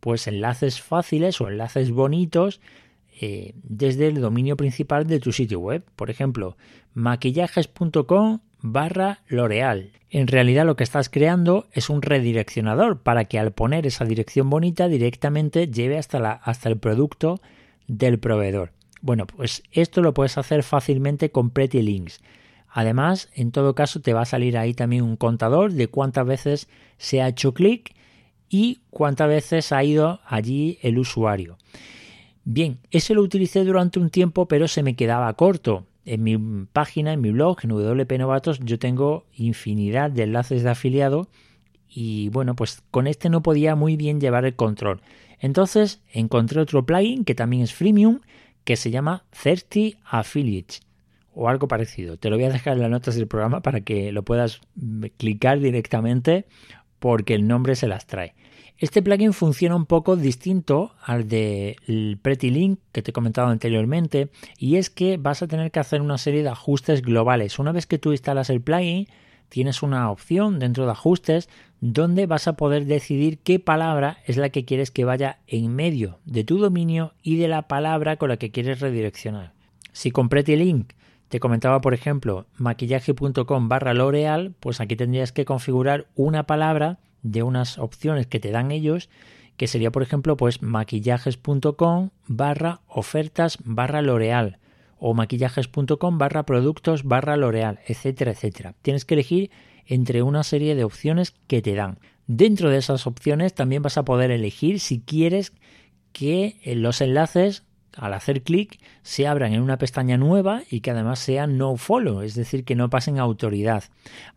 pues 0.00 0.26
enlaces 0.26 0.80
fáciles 0.80 1.40
o 1.40 1.48
enlaces 1.48 1.90
bonitos 1.90 2.60
eh, 3.20 3.54
desde 3.62 4.08
el 4.08 4.20
dominio 4.20 4.56
principal 4.56 5.06
de 5.06 5.20
tu 5.20 5.32
sitio 5.32 5.60
web. 5.60 5.84
Por 5.96 6.10
ejemplo, 6.10 6.56
maquillajes.com 6.94 8.40
barra 8.62 9.20
L'Oreal. 9.28 9.92
En 10.10 10.26
realidad 10.26 10.66
lo 10.66 10.76
que 10.76 10.84
estás 10.84 11.08
creando 11.08 11.66
es 11.72 11.88
un 11.88 12.02
redireccionador 12.02 13.00
para 13.02 13.26
que 13.26 13.38
al 13.38 13.52
poner 13.52 13.86
esa 13.86 14.04
dirección 14.04 14.50
bonita 14.50 14.88
directamente 14.88 15.68
lleve 15.68 15.98
hasta, 15.98 16.32
hasta 16.32 16.68
el 16.68 16.78
producto 16.78 17.40
del 17.86 18.18
proveedor. 18.18 18.72
Bueno, 19.02 19.26
pues 19.26 19.62
esto 19.72 20.02
lo 20.02 20.14
puedes 20.14 20.36
hacer 20.36 20.62
fácilmente 20.62 21.30
con 21.30 21.50
Pretty 21.50 21.80
Links. 21.80 22.20
Además, 22.68 23.28
en 23.34 23.50
todo 23.50 23.74
caso, 23.74 24.00
te 24.00 24.12
va 24.12 24.22
a 24.22 24.26
salir 24.26 24.56
ahí 24.56 24.74
también 24.74 25.02
un 25.02 25.16
contador 25.16 25.72
de 25.72 25.88
cuántas 25.88 26.26
veces 26.26 26.68
se 26.98 27.22
ha 27.22 27.28
hecho 27.28 27.54
clic 27.54 27.94
y 28.48 28.80
cuántas 28.90 29.28
veces 29.28 29.72
ha 29.72 29.82
ido 29.82 30.20
allí 30.26 30.78
el 30.82 30.98
usuario. 30.98 31.56
Bien, 32.44 32.78
ese 32.90 33.14
lo 33.14 33.22
utilicé 33.22 33.64
durante 33.64 33.98
un 33.98 34.10
tiempo, 34.10 34.46
pero 34.46 34.68
se 34.68 34.82
me 34.82 34.96
quedaba 34.96 35.32
corto. 35.34 35.86
En 36.04 36.22
mi 36.22 36.38
página, 36.72 37.12
en 37.12 37.20
mi 37.20 37.30
blog, 37.30 37.58
en 37.62 37.70
WP 37.70 38.18
Novatos, 38.18 38.58
yo 38.60 38.78
tengo 38.78 39.26
infinidad 39.34 40.10
de 40.10 40.22
enlaces 40.24 40.62
de 40.62 40.70
afiliado 40.70 41.28
y 41.88 42.28
bueno, 42.30 42.54
pues 42.56 42.82
con 42.90 43.06
este 43.06 43.28
no 43.28 43.42
podía 43.42 43.74
muy 43.74 43.96
bien 43.96 44.20
llevar 44.20 44.44
el 44.44 44.54
control. 44.54 45.02
Entonces 45.40 46.00
encontré 46.12 46.60
otro 46.60 46.86
plugin 46.86 47.24
que 47.24 47.34
también 47.34 47.62
es 47.62 47.74
freemium 47.74 48.20
que 48.64 48.76
se 48.76 48.90
llama 48.90 49.24
30 49.42 49.98
Affiliates 50.04 50.80
o 51.34 51.48
algo 51.48 51.68
parecido. 51.68 52.16
Te 52.16 52.30
lo 52.30 52.36
voy 52.36 52.44
a 52.44 52.50
dejar 52.50 52.74
en 52.74 52.82
las 52.82 52.90
notas 52.90 53.16
del 53.16 53.26
programa 53.26 53.60
para 53.60 53.80
que 53.80 54.12
lo 54.12 54.22
puedas 54.22 54.60
clicar 55.16 55.60
directamente 55.60 56.46
porque 57.00 57.34
el 57.34 57.48
nombre 57.48 57.74
se 57.74 57.88
las 57.88 58.06
trae. 58.06 58.34
Este 58.78 59.02
plugin 59.02 59.34
funciona 59.34 59.76
un 59.76 59.84
poco 59.84 60.16
distinto 60.16 60.94
al 61.04 61.28
del 61.28 62.18
Pretty 62.22 62.48
Link 62.50 62.78
que 62.92 63.02
te 63.02 63.10
he 63.10 63.12
comentado 63.12 63.48
anteriormente 63.48 64.30
y 64.56 64.76
es 64.76 64.88
que 64.88 65.18
vas 65.18 65.42
a 65.42 65.48
tener 65.48 65.70
que 65.70 65.80
hacer 65.80 66.00
una 66.00 66.16
serie 66.16 66.42
de 66.42 66.48
ajustes 66.48 67.02
globales. 67.02 67.58
Una 67.58 67.72
vez 67.72 67.86
que 67.86 67.98
tú 67.98 68.12
instalas 68.12 68.48
el 68.48 68.62
plugin, 68.62 69.06
tienes 69.50 69.82
una 69.82 70.10
opción 70.10 70.58
dentro 70.58 70.86
de 70.86 70.92
ajustes 70.92 71.50
donde 71.82 72.26
vas 72.26 72.48
a 72.48 72.54
poder 72.54 72.86
decidir 72.86 73.38
qué 73.38 73.58
palabra 73.58 74.18
es 74.24 74.38
la 74.38 74.48
que 74.48 74.64
quieres 74.64 74.90
que 74.90 75.04
vaya 75.04 75.40
en 75.46 75.74
medio 75.74 76.18
de 76.24 76.44
tu 76.44 76.58
dominio 76.58 77.12
y 77.22 77.36
de 77.36 77.48
la 77.48 77.68
palabra 77.68 78.16
con 78.16 78.30
la 78.30 78.38
que 78.38 78.50
quieres 78.50 78.80
redireccionar. 78.80 79.52
Si 79.92 80.10
con 80.10 80.30
Pretty 80.30 80.56
Link 80.56 80.92
te 81.30 81.38
comentaba, 81.38 81.80
por 81.80 81.94
ejemplo, 81.94 82.46
maquillaje.com 82.56 83.68
barra 83.68 83.94
L'Oreal, 83.94 84.52
pues 84.58 84.80
aquí 84.80 84.96
tendrías 84.96 85.30
que 85.30 85.44
configurar 85.44 86.08
una 86.16 86.42
palabra 86.42 86.98
de 87.22 87.44
unas 87.44 87.78
opciones 87.78 88.26
que 88.26 88.40
te 88.40 88.50
dan 88.50 88.72
ellos, 88.72 89.08
que 89.56 89.68
sería, 89.68 89.92
por 89.92 90.02
ejemplo, 90.02 90.36
pues 90.36 90.60
maquillajes.com 90.60 92.10
barra 92.26 92.80
ofertas 92.88 93.58
barra 93.64 94.02
L'Oreal 94.02 94.58
o 94.98 95.14
maquillajes.com 95.14 96.18
barra 96.18 96.42
productos 96.42 97.04
barra 97.04 97.36
L'Oreal, 97.36 97.78
etcétera, 97.86 98.32
etcétera. 98.32 98.74
Tienes 98.82 99.04
que 99.04 99.14
elegir 99.14 99.52
entre 99.86 100.24
una 100.24 100.42
serie 100.42 100.74
de 100.74 100.82
opciones 100.82 101.32
que 101.46 101.62
te 101.62 101.76
dan. 101.76 102.00
Dentro 102.26 102.70
de 102.70 102.78
esas 102.78 103.06
opciones 103.06 103.54
también 103.54 103.82
vas 103.82 103.98
a 103.98 104.04
poder 104.04 104.32
elegir 104.32 104.80
si 104.80 105.00
quieres 105.00 105.52
que 106.12 106.58
los 106.74 107.00
enlaces 107.00 107.62
al 107.96 108.14
hacer 108.14 108.42
clic 108.42 108.80
se 109.02 109.26
abran 109.26 109.52
en 109.52 109.62
una 109.62 109.78
pestaña 109.78 110.16
nueva 110.16 110.62
y 110.70 110.80
que 110.80 110.90
además 110.90 111.18
sean 111.18 111.58
no 111.58 111.76
follow, 111.76 112.22
es 112.22 112.34
decir, 112.34 112.64
que 112.64 112.74
no 112.74 112.90
pasen 112.90 113.18
autoridad. 113.18 113.84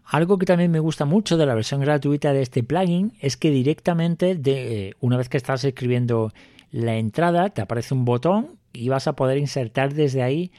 Algo 0.06 0.38
que 0.38 0.46
también 0.46 0.72
me 0.72 0.80
gusta 0.80 1.06
mucho 1.06 1.38
de 1.38 1.46
la 1.46 1.56
versión 1.56 1.82
gratuita 1.82 2.34
de 2.34 2.42
este 2.42 2.64
plugin 2.64 3.14
es 3.20 3.38
que 3.38 3.52
directamente 3.52 4.36
de 4.36 4.96
una 5.00 5.18
vez 5.18 5.30
que 5.30 5.38
estás 5.38 5.64
escribiendo 5.64 6.34
la 6.72 6.96
entrada 6.96 7.50
te 7.50 7.62
aparece 7.62 7.94
un 7.94 8.06
botón 8.06 8.58
y 8.74 8.90
vas 8.90 9.08
a 9.08 9.14
poder 9.14 9.38
insertar 9.38 9.94
desde 9.94 10.24
ahí 10.24 10.52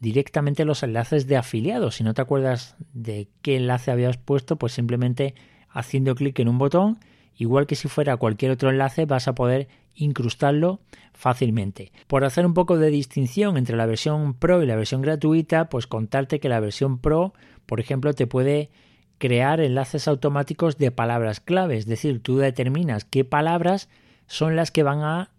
directamente 0.00 0.64
los 0.64 0.82
enlaces 0.82 1.26
de 1.26 1.36
afiliados. 1.36 1.96
Si 1.96 2.04
no 2.04 2.12
te 2.12 2.22
acuerdas 2.22 2.76
de 2.92 3.28
qué 3.40 3.56
enlace 3.56 3.90
habías 3.90 4.18
puesto, 4.18 4.56
pues 4.56 4.72
simplemente 4.72 5.34
haciendo 5.70 6.14
clic 6.14 6.38
en 6.40 6.48
un 6.48 6.58
botón 6.58 6.98
igual 7.36 7.66
que 7.66 7.76
si 7.76 7.88
fuera 7.88 8.16
cualquier 8.16 8.52
otro 8.52 8.70
enlace 8.70 9.06
vas 9.06 9.28
a 9.28 9.34
poder 9.34 9.68
incrustarlo 9.94 10.80
fácilmente. 11.12 11.92
Por 12.06 12.24
hacer 12.24 12.46
un 12.46 12.54
poco 12.54 12.78
de 12.78 12.90
distinción 12.90 13.56
entre 13.56 13.76
la 13.76 13.86
versión 13.86 14.34
Pro 14.34 14.62
y 14.62 14.66
la 14.66 14.76
versión 14.76 15.02
gratuita, 15.02 15.68
pues 15.68 15.86
contarte 15.86 16.40
que 16.40 16.48
la 16.48 16.60
versión 16.60 16.98
Pro, 16.98 17.34
por 17.66 17.80
ejemplo, 17.80 18.12
te 18.12 18.26
puede 18.26 18.70
crear 19.18 19.60
enlaces 19.60 20.08
automáticos 20.08 20.78
de 20.78 20.90
palabras 20.90 21.40
clave, 21.40 21.76
es 21.76 21.86
decir, 21.86 22.22
tú 22.22 22.38
determinas 22.38 23.04
qué 23.04 23.24
palabras 23.24 23.88
son 24.26 24.56
las 24.56 24.70
que 24.70 24.82
van 24.82 25.00
a 25.02 25.30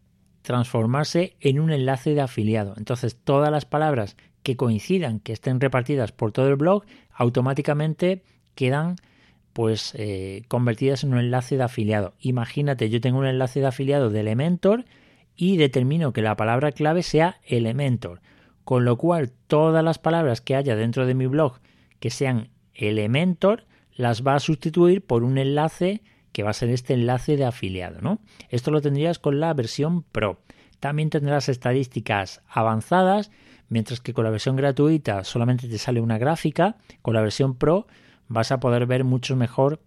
transformarse 0.42 1.36
en 1.40 1.60
un 1.60 1.72
enlace 1.72 2.14
de 2.14 2.22
afiliado. 2.22 2.76
Entonces, 2.78 3.18
todas 3.22 3.52
las 3.52 3.66
palabras 3.66 4.16
que 4.44 4.56
coincidan, 4.56 5.20
que 5.20 5.34
estén 5.34 5.60
repartidas 5.60 6.12
por 6.12 6.32
todo 6.32 6.48
el 6.48 6.56
blog, 6.56 6.84
automáticamente 7.12 8.24
quedan 8.56 8.98
pues 9.54 9.94
eh, 9.96 10.44
convertidas 10.48 11.04
en 11.04 11.14
un 11.14 11.20
enlace 11.20 11.58
de 11.58 11.64
afiliado. 11.64 12.14
Imagínate, 12.20 12.90
yo 12.90 13.00
tengo 13.00 13.20
un 13.20 13.28
enlace 13.28 13.60
de 13.60 13.68
afiliado 13.68 14.10
de 14.10 14.20
Elementor 14.20 14.86
y 15.36 15.58
determino 15.58 16.12
que 16.12 16.22
la 16.22 16.36
palabra 16.36 16.72
clave 16.72 17.04
sea 17.04 17.40
Elementor, 17.46 18.22
con 18.64 18.84
lo 18.84 18.98
cual 18.98 19.32
todas 19.48 19.84
las 19.84 20.00
palabras 20.00 20.42
que 20.42 20.56
haya 20.56 20.76
dentro 20.76 21.06
de 21.06 21.14
mi 21.14 21.28
blog 21.28 21.60
que 22.00 22.10
sean 22.10 22.50
Elementor 22.74 23.66
las 23.96 24.26
va 24.26 24.36
a 24.36 24.40
sustituir 24.40 25.06
por 25.06 25.24
un 25.24 25.38
enlace 25.38 26.02
que 26.32 26.44
va 26.44 26.50
a 26.50 26.54
ser 26.54 26.70
este 26.70 26.96
enlace 26.96 27.38
de 27.38 27.46
afiliado, 27.46 28.02
¿no? 28.02 28.20
Esto 28.50 28.72
lo 28.72 28.82
tendrías 28.82 29.20
con 29.20 29.40
la 29.40 29.54
versión 29.54 30.02
Pro. 30.02 30.42
También 30.80 31.12
tendrás 31.12 31.48
estadísticas 31.48 32.42
avanzadas, 32.48 33.32
mientras 33.70 34.02
que 34.02 34.14
con 34.14 34.24
la 34.24 34.32
versión 34.32 34.56
gratuita 34.56 35.24
solamente 35.24 35.68
te 35.68 35.78
sale 35.78 36.02
una 36.02 36.18
gráfica, 36.18 36.78
con 37.04 37.14
la 37.14 37.22
versión 37.22 37.56
Pro 37.56 37.86
vas 38.28 38.52
a 38.52 38.60
poder 38.60 38.86
ver 38.86 39.04
mucho 39.04 39.36
mejor 39.36 39.82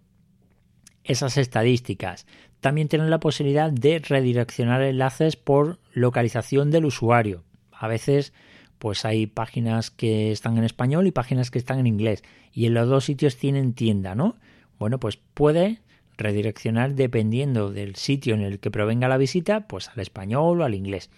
esas 1.03 1.37
estadísticas. 1.37 2.25
También 2.59 2.87
tienen 2.87 3.09
la 3.09 3.19
posibilidad 3.19 3.71
de 3.71 3.99
redireccionar 3.99 4.81
enlaces 4.81 5.35
por 5.35 5.79
localización 5.93 6.71
del 6.71 6.85
usuario. 6.85 7.43
A 7.71 7.87
veces 7.87 8.33
pues 8.79 9.05
hay 9.05 9.27
páginas 9.27 9.89
que 9.89 10.31
están 10.31 10.57
en 10.57 10.63
español 10.63 11.07
y 11.07 11.11
páginas 11.11 11.51
que 11.51 11.59
están 11.59 11.79
en 11.79 11.87
inglés 11.87 12.23
y 12.51 12.65
en 12.65 12.73
los 12.73 12.87
dos 12.87 13.05
sitios 13.05 13.37
tienen 13.37 13.73
tienda, 13.73 14.15
¿no? 14.15 14.35
Bueno, 14.77 14.99
pues 14.99 15.17
puede 15.17 15.81
redireccionar 16.17 16.95
dependiendo 16.95 17.71
del 17.71 17.95
sitio 17.95 18.33
en 18.33 18.41
el 18.41 18.59
que 18.59 18.71
provenga 18.71 19.07
la 19.07 19.17
visita, 19.17 19.67
pues 19.67 19.89
al 19.89 19.99
español 19.99 20.61
o 20.61 20.65
al 20.65 20.75
inglés. 20.75 21.09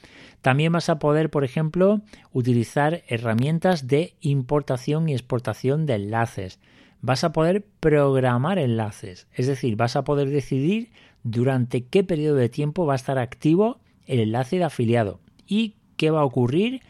También 0.41 0.73
vas 0.73 0.89
a 0.89 0.99
poder, 0.99 1.29
por 1.29 1.43
ejemplo, 1.43 2.01
utilizar 2.33 3.03
herramientas 3.07 3.87
de 3.87 4.13
importación 4.21 5.07
y 5.07 5.13
exportación 5.13 5.85
de 5.85 5.95
enlaces. 5.95 6.59
Vas 7.01 7.23
a 7.23 7.31
poder 7.31 7.65
programar 7.79 8.59
enlaces, 8.59 9.27
es 9.33 9.47
decir, 9.47 9.75
vas 9.75 9.95
a 9.95 10.03
poder 10.03 10.29
decidir 10.29 10.91
durante 11.23 11.85
qué 11.85 12.03
periodo 12.03 12.35
de 12.35 12.49
tiempo 12.49 12.85
va 12.85 12.93
a 12.93 12.97
estar 12.97 13.17
activo 13.17 13.79
el 14.05 14.19
enlace 14.19 14.57
de 14.57 14.65
afiliado 14.65 15.19
y 15.47 15.75
qué 15.95 16.11
va 16.11 16.21
a 16.21 16.25
ocurrir 16.25 16.81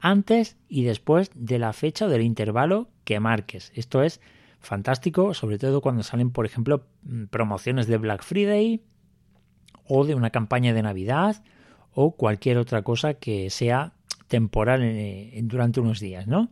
antes 0.00 0.56
y 0.68 0.84
después 0.84 1.30
de 1.34 1.58
la 1.58 1.72
fecha 1.72 2.06
o 2.06 2.08
del 2.08 2.22
intervalo 2.22 2.88
que 3.04 3.20
marques. 3.20 3.72
Esto 3.74 4.02
es 4.02 4.20
fantástico, 4.60 5.34
sobre 5.34 5.58
todo 5.58 5.80
cuando 5.80 6.02
salen, 6.02 6.30
por 6.30 6.46
ejemplo, 6.46 6.86
mm, 7.02 7.24
promociones 7.26 7.86
de 7.86 7.98
Black 7.98 8.22
Friday 8.22 8.82
o 9.86 10.04
de 10.04 10.14
una 10.14 10.30
campaña 10.30 10.74
de 10.74 10.82
Navidad 10.82 11.42
o 11.92 12.16
cualquier 12.16 12.58
otra 12.58 12.82
cosa 12.82 13.14
que 13.14 13.50
sea 13.50 13.92
temporal 14.28 14.82
eh, 14.82 15.38
durante 15.44 15.80
unos 15.80 16.00
días, 16.00 16.26
¿no? 16.26 16.50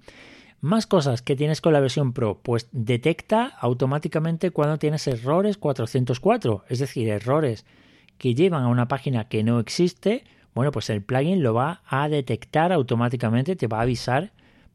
Más 0.63 0.87
cosas 0.87 1.23
que 1.23 1.35
tienes 1.35 1.61
con 1.61 1.73
la 1.73 1.81
versión 1.81 2.13
Pro, 2.13 2.39
pues 2.41 2.69
detecta 2.71 3.47
automáticamente 3.47 4.53
cuando 4.53 4.79
tienes 4.79 5.09
errores 5.09 5.59
404, 5.59 6.65
es 6.69 6.79
decir, 6.79 7.09
errores 7.09 7.67
que 8.17 8.37
llevan 8.37 8.63
a 8.63 8.69
una 8.69 8.87
página 8.87 9.29
que 9.29 9.43
no 9.43 9.59
existe, 9.59 10.23
bueno, 10.55 10.71
pues 10.71 10.89
el 10.89 11.03
plugin 11.03 11.43
lo 11.43 11.53
va 11.53 11.83
a 11.85 12.09
detectar 12.09 12.73
automáticamente, 12.73 13.57
te 13.57 13.67
va 13.67 13.79
a 13.79 13.83
avisar 13.83 14.31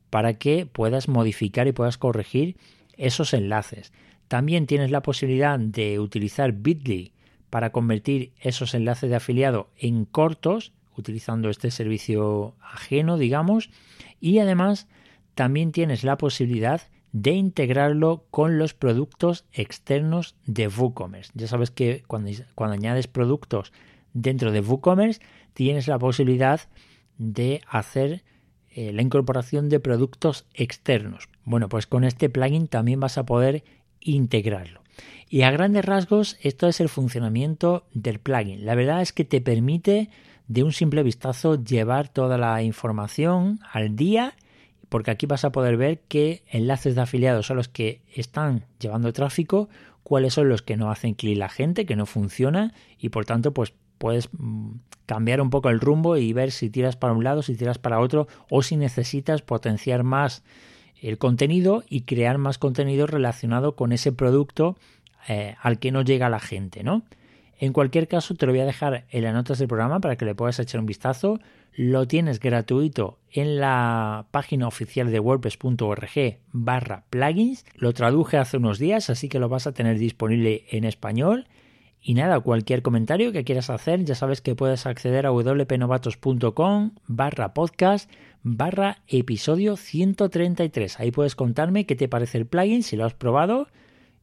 para 0.10 0.34
que 0.34 0.66
puedas 0.66 1.08
modificar 1.08 1.68
y 1.68 1.72
puedas 1.72 1.98
corregir 1.98 2.58
esos 2.98 3.34
enlaces. 3.34 3.94
También 4.28 4.68
tienes 4.68 4.92
la 4.92 5.02
posibilidad 5.02 5.58
de 5.58 6.02
utilizar 6.02 6.52
Bitly 6.52 7.14
para 7.50 7.70
convertir 7.70 8.34
esos 8.42 8.74
enlaces 8.74 9.10
de 9.10 9.16
afiliado 9.16 9.70
en 9.78 10.04
cortos, 10.04 10.74
utilizando 10.98 11.50
este 11.50 11.72
servicio 11.72 12.56
ajeno, 12.60 13.18
digamos, 13.18 13.70
y 14.20 14.40
además 14.40 14.90
también 15.38 15.72
tienes 15.72 16.04
la 16.04 16.18
posibilidad 16.18 16.82
de 17.12 17.34
integrarlo 17.34 18.26
con 18.32 18.58
los 18.58 18.74
productos 18.74 19.46
externos 19.54 20.36
de 20.48 20.68
WooCommerce. 20.68 21.32
Ya 21.36 21.48
sabes 21.48 21.70
que 21.70 22.04
cuando, 22.08 22.32
añades 22.58 23.06
productos 23.06 23.72
dentro 24.14 24.52
de 24.52 24.62
WooCommerce 24.62 25.22
tienes 25.54 25.88
la 25.88 26.00
posibilidad 26.00 26.62
de 27.20 27.62
hacer 27.70 28.24
eh, 28.72 28.92
la 28.92 29.04
incorporación 29.04 29.70
de 29.70 29.80
productos 29.80 30.48
externos. 30.56 31.30
Bueno, 31.44 31.70
pues 31.70 31.86
con 31.86 32.04
este 32.04 32.32
plugin 32.32 32.68
también 32.68 33.00
vas 33.00 33.20
a 33.20 33.26
poder 33.28 33.64
integrarlo. 34.02 34.82
Y 35.30 35.44
a 35.44 35.52
grandes 35.52 35.86
rasgos, 35.86 36.38
esto 36.42 36.68
es 36.68 36.80
el 36.82 36.90
funcionamiento 36.90 37.86
del 37.94 38.18
plugin. 38.20 38.66
La 38.66 38.74
verdad 38.74 39.04
es 39.04 39.14
que 39.14 39.24
te 39.24 39.40
permite 39.40 40.10
de 40.48 40.64
un 40.64 40.72
simple 40.72 41.04
vistazo 41.04 41.64
llevar 41.64 42.10
toda 42.10 42.40
la 42.40 42.64
información 42.64 43.60
al 43.72 43.96
día, 43.96 44.34
porque 44.90 45.12
aquí 45.12 45.26
vas 45.26 45.46
a 45.46 45.52
poder 45.52 45.78
ver 45.78 46.02
qué 46.08 46.44
enlaces 46.50 46.96
de 46.96 47.02
afiliados 47.02 47.48
son 47.48 47.58
los 47.58 47.68
que 47.68 48.02
están 48.14 48.66
llevando 48.80 49.12
tráfico, 49.14 49.70
cuáles 50.04 50.34
son 50.34 50.50
los 50.50 50.62
que 50.62 50.78
no 50.78 50.90
hacen 50.90 51.14
clic 51.14 51.38
la 51.38 51.50
gente, 51.50 51.86
que 51.86 51.96
no 51.96 52.06
funciona, 52.06 52.74
y 52.98 53.10
por 53.10 53.26
tanto, 53.26 53.54
pues 53.54 53.74
puedes 53.98 54.30
mm, 54.32 54.72
cambiar 55.06 55.42
un 55.42 55.50
poco 55.50 55.70
el 55.70 55.80
rumbo 55.80 56.18
y 56.18 56.32
ver 56.34 56.52
si 56.52 56.70
tiras 56.70 56.96
para 56.96 57.14
un 57.14 57.24
lado, 57.24 57.42
si 57.42 57.56
tiras 57.56 57.78
para 57.78 58.00
otro, 58.00 58.28
o 58.50 58.62
si 58.62 58.78
necesitas 58.78 59.42
potenciar 59.42 60.04
más 60.04 60.44
el 61.02 61.18
contenido 61.18 61.84
y 61.90 62.02
crear 62.02 62.38
más 62.38 62.58
contenido 62.58 63.08
relacionado 63.08 63.76
con 63.76 63.92
ese 63.92 64.12
producto 64.12 64.78
eh, 65.28 65.56
al 65.62 65.80
que 65.80 65.92
no 65.92 66.02
llega 66.02 66.30
la 66.30 66.40
gente, 66.40 66.84
¿no? 66.84 67.04
En 67.60 67.74
cualquier 67.74 68.08
caso, 68.08 68.36
te 68.36 68.46
lo 68.46 68.52
voy 68.52 68.62
a 68.62 68.66
dejar 68.66 69.06
en 69.10 69.24
las 69.24 69.34
notas 69.34 69.60
del 69.60 69.68
programa 69.68 70.00
para 70.00 70.16
que 70.16 70.26
le 70.26 70.36
puedas 70.36 70.60
echar 70.60 70.80
un 70.80 70.86
vistazo. 70.86 71.40
Lo 71.78 72.08
tienes 72.08 72.40
gratuito 72.40 73.20
en 73.32 73.60
la 73.60 74.26
página 74.32 74.68
oficial 74.68 75.12
de 75.12 75.20
wordpress.org 75.20 76.40
barra 76.52 77.06
plugins. 77.12 77.66
Lo 77.76 77.94
traduje 77.94 78.38
hace 78.38 78.58
unos 78.58 78.80
días, 78.80 79.12
así 79.12 79.30
que 79.30 79.38
lo 79.38 79.48
vas 79.48 79.68
a 79.68 79.74
tener 79.74 80.00
disponible 80.00 80.66
en 80.72 80.86
español. 80.86 81.46
Y 82.02 82.16
nada, 82.16 82.40
cualquier 82.40 82.82
comentario 82.82 83.32
que 83.32 83.44
quieras 83.44 83.70
hacer, 83.70 84.04
ya 84.06 84.16
sabes 84.16 84.42
que 84.42 84.56
puedes 84.56 84.88
acceder 84.88 85.28
a 85.28 85.32
wpnovatos.com 85.32 86.96
barra 87.06 87.54
podcast 87.54 88.10
barra 88.42 89.04
episodio 89.08 89.78
133. 89.78 91.00
Ahí 91.00 91.12
puedes 91.12 91.36
contarme 91.36 91.86
qué 91.86 91.96
te 91.96 92.08
parece 92.08 92.40
el 92.40 92.48
plugin, 92.48 92.82
si 92.82 92.96
lo 92.96 93.06
has 93.06 93.14
probado 93.14 93.68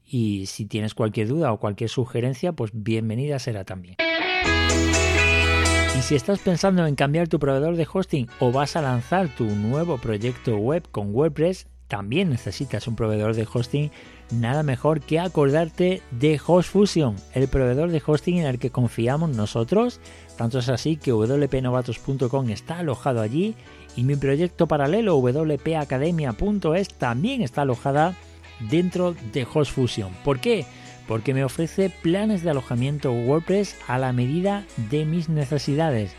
y 0.05 0.47
si 0.47 0.67
tienes 0.67 0.95
cualquier 0.95 1.29
duda 1.29 1.53
o 1.53 1.61
cualquier 1.61 1.89
sugerencia, 1.89 2.51
pues 2.51 2.73
bienvenida 2.75 3.39
será 3.39 3.63
también. 3.63 3.95
Y 5.97 6.03
si 6.03 6.17
estás 6.17 6.41
pensando 6.41 6.87
en 6.87 6.97
cambiar 6.97 7.29
tu 7.29 7.39
proveedor 7.39 7.77
de 7.77 7.87
hosting 7.91 8.27
o 8.41 8.51
vas 8.51 8.75
a 8.75 8.83
lanzar 8.83 9.29
tu 9.29 9.45
nuevo 9.45 9.97
proyecto 9.99 10.57
web 10.57 10.83
con 10.91 11.15
WordPress, 11.15 11.69
también 11.87 12.31
necesitas 12.31 12.89
un 12.89 12.97
proveedor 12.97 13.37
de 13.37 13.47
hosting, 13.51 13.91
nada 14.33 14.65
mejor 14.65 15.01
que 15.01 15.21
acordarte 15.21 16.03
de 16.11 16.41
HostFusion, 16.45 17.15
el 17.35 17.47
proveedor 17.47 17.91
de 17.91 18.03
hosting 18.05 18.39
en 18.39 18.47
el 18.47 18.59
que 18.59 18.71
confiamos 18.71 19.31
nosotros. 19.31 20.01
Tanto 20.37 20.59
es 20.59 20.69
así 20.69 20.97
que 20.97 21.13
wpnovatos.com 21.13 22.51
está 22.51 22.81
alojado 22.81 23.21
allí 23.21 23.55
y 23.95 24.03
mi 24.03 24.17
proyecto 24.17 24.67
paralelo 24.67 25.17
wpacademia.es 25.19 26.89
también 26.95 27.43
está 27.43 27.63
alojada 27.63 28.17
dentro 28.69 29.15
de 29.33 29.47
HostFusion. 29.53 30.13
¿Por 30.25 30.41
qué? 30.41 30.67
Porque 31.07 31.35
me 31.35 31.45
ofrece 31.45 31.91
planes 31.91 32.43
de 32.43 32.51
alojamiento 32.51 33.13
WordPress 33.13 33.77
a 33.87 33.99
la 33.99 34.13
medida 34.13 34.65
de 34.91 35.05
mis 35.05 35.29
necesidades. 35.29 36.15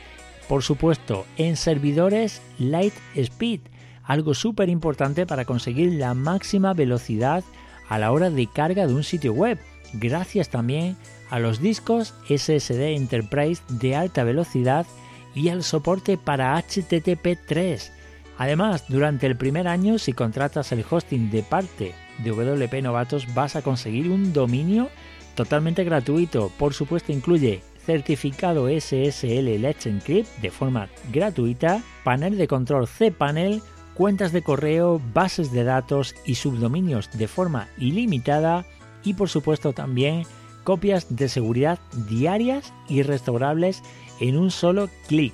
Por 0.47 0.61
supuesto, 0.61 1.25
en 1.37 1.55
servidores 1.55 2.41
Lightspeed, 2.59 3.61
algo 4.03 4.33
súper 4.33 4.69
importante 4.69 5.25
para 5.25 5.45
conseguir 5.45 5.93
la 5.93 6.13
máxima 6.13 6.73
velocidad 6.73 7.43
a 7.89 7.97
la 7.97 8.11
hora 8.11 8.29
de 8.29 8.47
carga 8.47 8.85
de 8.85 8.93
un 8.93 9.03
sitio 9.03 9.33
web, 9.33 9.59
gracias 9.93 10.49
también 10.49 10.97
a 11.29 11.39
los 11.39 11.59
discos 11.59 12.13
SSD 12.29 12.95
Enterprise 12.95 13.63
de 13.69 13.95
alta 13.95 14.23
velocidad 14.23 14.85
y 15.33 15.49
al 15.49 15.63
soporte 15.63 16.17
para 16.17 16.55
HTTP 16.57 17.37
3. 17.47 17.91
Además, 18.37 18.85
durante 18.87 19.27
el 19.27 19.35
primer 19.35 19.67
año, 19.67 19.97
si 19.97 20.13
contratas 20.13 20.71
el 20.71 20.85
hosting 20.89 21.31
de 21.31 21.43
parte 21.43 21.93
de 22.19 22.32
WP 22.32 22.82
Novatos 22.82 23.34
vas 23.34 23.56
a 23.56 23.62
conseguir 23.62 24.10
un 24.10 24.34
dominio 24.34 24.89
totalmente 25.36 25.84
gratuito. 25.84 26.51
Por 26.58 26.73
supuesto 26.73 27.12
incluye 27.12 27.62
certificado 27.86 28.67
SSL 28.67 29.62
Let's 29.62 29.86
Encrypt 29.86 30.41
de 30.41 30.49
forma 30.49 30.89
gratuita, 31.12 31.82
panel 32.04 32.38
de 32.38 32.47
control 32.47 32.88
cPanel, 32.88 33.62
cuentas 33.93 34.32
de 34.32 34.41
correo, 34.41 35.01
bases 35.13 35.51
de 35.51 35.63
datos 35.63 36.15
y 36.25 36.36
subdominios 36.36 37.12
de 37.12 37.28
forma 37.28 37.69
ilimitada 37.78 38.65
y 39.04 39.13
por 39.13 39.30
supuesto 39.30 39.73
también 39.73 40.23
copias 40.63 41.15
de 41.15 41.30
seguridad 41.30 41.80
diarias 42.10 42.73
y 42.89 43.04
restaurables 43.04 43.84
en 44.19 44.38
un 44.38 44.49
solo 44.49 44.89
clic. 45.08 45.34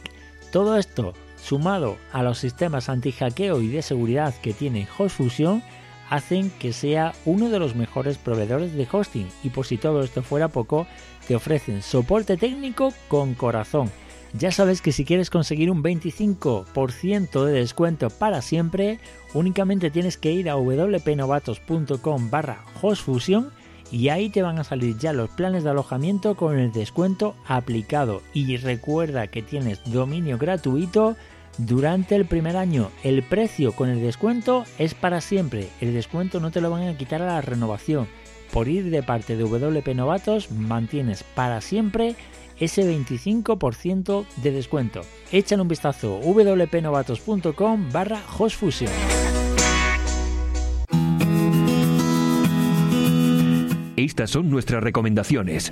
Todo 0.52 0.78
esto 0.78 1.14
sumado 1.42 1.98
a 2.12 2.22
los 2.22 2.38
sistemas 2.38 2.90
anti-hackeo 2.90 3.62
y 3.62 3.70
de 3.70 3.82
seguridad 3.82 4.34
que 4.42 4.54
tiene 4.54 4.88
HostFusion 4.98 5.64
hacen 6.12 6.52
que 6.60 6.74
sea 6.74 7.14
uno 7.26 7.50
de 7.50 7.58
los 7.58 7.74
mejores 7.74 8.18
proveedores 8.18 8.74
de 8.74 8.88
hosting 8.92 9.28
y 9.44 9.50
por 9.50 9.66
si 9.66 9.78
todo 9.78 10.04
esto 10.04 10.22
fuera 10.22 10.50
poco, 10.50 10.86
te 11.26 11.36
ofrecen 11.36 11.82
soporte 11.82 12.36
técnico 12.36 12.94
con 13.08 13.34
corazón. 13.34 13.90
Ya 14.34 14.52
sabes 14.52 14.82
que 14.82 14.92
si 14.92 15.06
quieres 15.06 15.30
conseguir 15.30 15.72
un 15.72 15.82
25% 15.82 17.46
de 17.46 17.54
descuento 17.54 18.10
para 18.10 18.42
siempre, 18.42 19.00
únicamente 19.34 19.90
tienes 19.90 20.18
que 20.18 20.34
ir 20.34 20.50
a 20.50 20.58
wpnovatos.com 20.58 22.30
barra 22.30 22.64
hostfusion 22.82 23.52
y 23.90 24.10
ahí 24.10 24.30
te 24.30 24.42
van 24.42 24.60
a 24.60 24.64
salir 24.64 24.98
ya 24.98 25.14
los 25.14 25.30
planes 25.30 25.64
de 25.64 25.70
alojamiento 25.70 26.36
con 26.36 26.58
el 26.58 26.72
descuento 26.74 27.36
aplicado. 27.46 28.22
Y 28.34 28.58
recuerda 28.58 29.28
que 29.28 29.42
tienes 29.42 29.80
dominio 29.86 30.38
gratuito 30.38 31.16
durante 31.58 32.16
el 32.16 32.26
primer 32.26 32.58
año. 32.58 32.92
El 33.04 33.24
precio 33.24 33.74
con 33.74 33.90
el 33.90 34.02
descuento 34.02 34.66
es 34.78 34.94
para 34.94 35.22
siempre. 35.22 35.70
El 35.80 35.94
descuento 35.94 36.40
no 36.40 36.52
te 36.52 36.62
lo 36.62 36.70
van 36.70 36.88
a 36.88 36.98
quitar 36.98 37.22
a 37.22 37.28
la 37.28 37.42
renovación. 37.42 38.08
Por 38.52 38.68
ir 38.68 38.90
de 38.90 39.04
parte 39.04 39.38
de 39.38 39.44
WP 39.44 39.96
Novatos 39.96 40.52
mantienes 40.52 41.24
para 41.24 41.62
siempre 41.62 42.16
ese 42.60 42.84
25% 42.84 44.26
de 44.44 44.52
descuento. 44.52 45.02
Échale 45.32 45.62
un 45.62 45.68
vistazo 45.68 46.20
wpnovatos.com 46.20 47.92
barra 47.92 48.22
hostfusion. 48.38 48.92
Estas 53.96 54.32
son 54.32 54.50
nuestras 54.50 54.84
recomendaciones. 54.84 55.72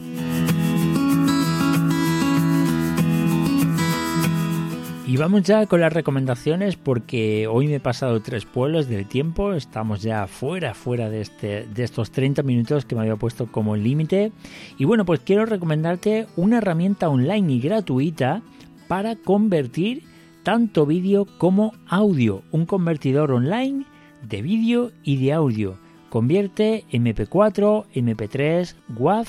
Y 5.10 5.18
vamos 5.18 5.42
ya 5.42 5.66
con 5.66 5.82
las 5.82 5.92
recomendaciones 5.92 6.76
porque 6.76 7.48
hoy 7.48 7.68
me 7.68 7.78
he 7.78 7.80
pasado 7.80 8.22
tres 8.22 8.46
pueblos 8.46 8.88
del 8.88 9.08
tiempo, 9.08 9.54
estamos 9.54 10.04
ya 10.04 10.28
fuera, 10.28 10.76
fuera 10.76 11.10
de, 11.10 11.22
este, 11.22 11.66
de 11.66 11.84
estos 11.84 12.12
30 12.12 12.44
minutos 12.44 12.86
que 12.86 12.94
me 12.94 13.02
había 13.02 13.16
puesto 13.16 13.48
como 13.52 13.76
límite. 13.76 14.32
Y 14.78 14.86
bueno, 14.86 15.06
pues 15.06 15.22
quiero 15.22 15.48
recomendarte 15.48 16.28
una 16.36 16.60
herramienta 16.60 17.10
online 17.10 17.54
y 17.54 17.60
gratuita 17.60 18.44
para 18.88 19.16
convertir 19.16 20.04
tanto 20.44 20.86
vídeo 20.86 21.26
como 21.40 21.74
audio, 21.88 22.44
un 22.52 22.68
convertidor 22.68 23.32
online 23.32 23.86
de 24.22 24.44
vídeo 24.44 24.92
y 25.02 25.18
de 25.18 25.34
audio. 25.34 25.80
Convierte 26.12 26.86
MP4, 26.92 27.86
MP3, 27.96 28.76
WAV, 28.96 29.26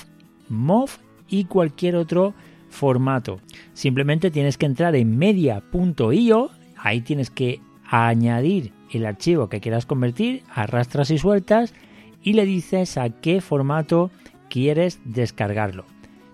MOV 0.51 0.91
y 1.31 1.45
cualquier 1.47 1.97
otro 1.97 2.35
formato. 2.71 3.41
Simplemente 3.75 4.31
tienes 4.31 4.57
que 4.57 4.67
entrar 4.67 4.97
en 4.97 5.19
media.io, 5.19 6.51
ahí 6.77 7.01
tienes 7.03 7.31
que 7.31 7.61
añadir 7.85 8.73
el 8.93 9.05
archivo 9.05 9.49
que 9.49 9.61
quieras 9.61 9.87
convertir, 9.87 10.43
arrastras 10.55 11.11
y 11.11 11.19
sueltas 11.19 11.75
y 12.23 12.33
le 12.35 12.45
dices 12.47 12.97
a 12.97 13.11
qué 13.11 13.41
formato 13.41 14.11
quieres 14.49 15.01
descargarlo. 15.05 15.85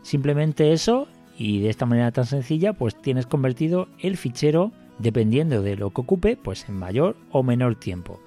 Simplemente 0.03 0.73
eso 0.73 1.09
y 1.39 1.61
de 1.61 1.71
esta 1.71 1.87
manera 1.87 2.13
tan 2.13 2.27
sencilla 2.27 2.73
pues 2.73 2.95
tienes 3.01 3.27
convertido 3.27 3.89
el 3.99 4.17
fichero 4.17 4.73
dependiendo 4.99 5.63
de 5.63 5.77
lo 5.77 5.91
que 5.91 6.01
ocupe 6.01 6.37
pues 6.37 6.69
en 6.69 6.77
mayor 6.77 7.17
o 7.31 7.43
menor 7.43 7.77
tiempo. 7.77 8.21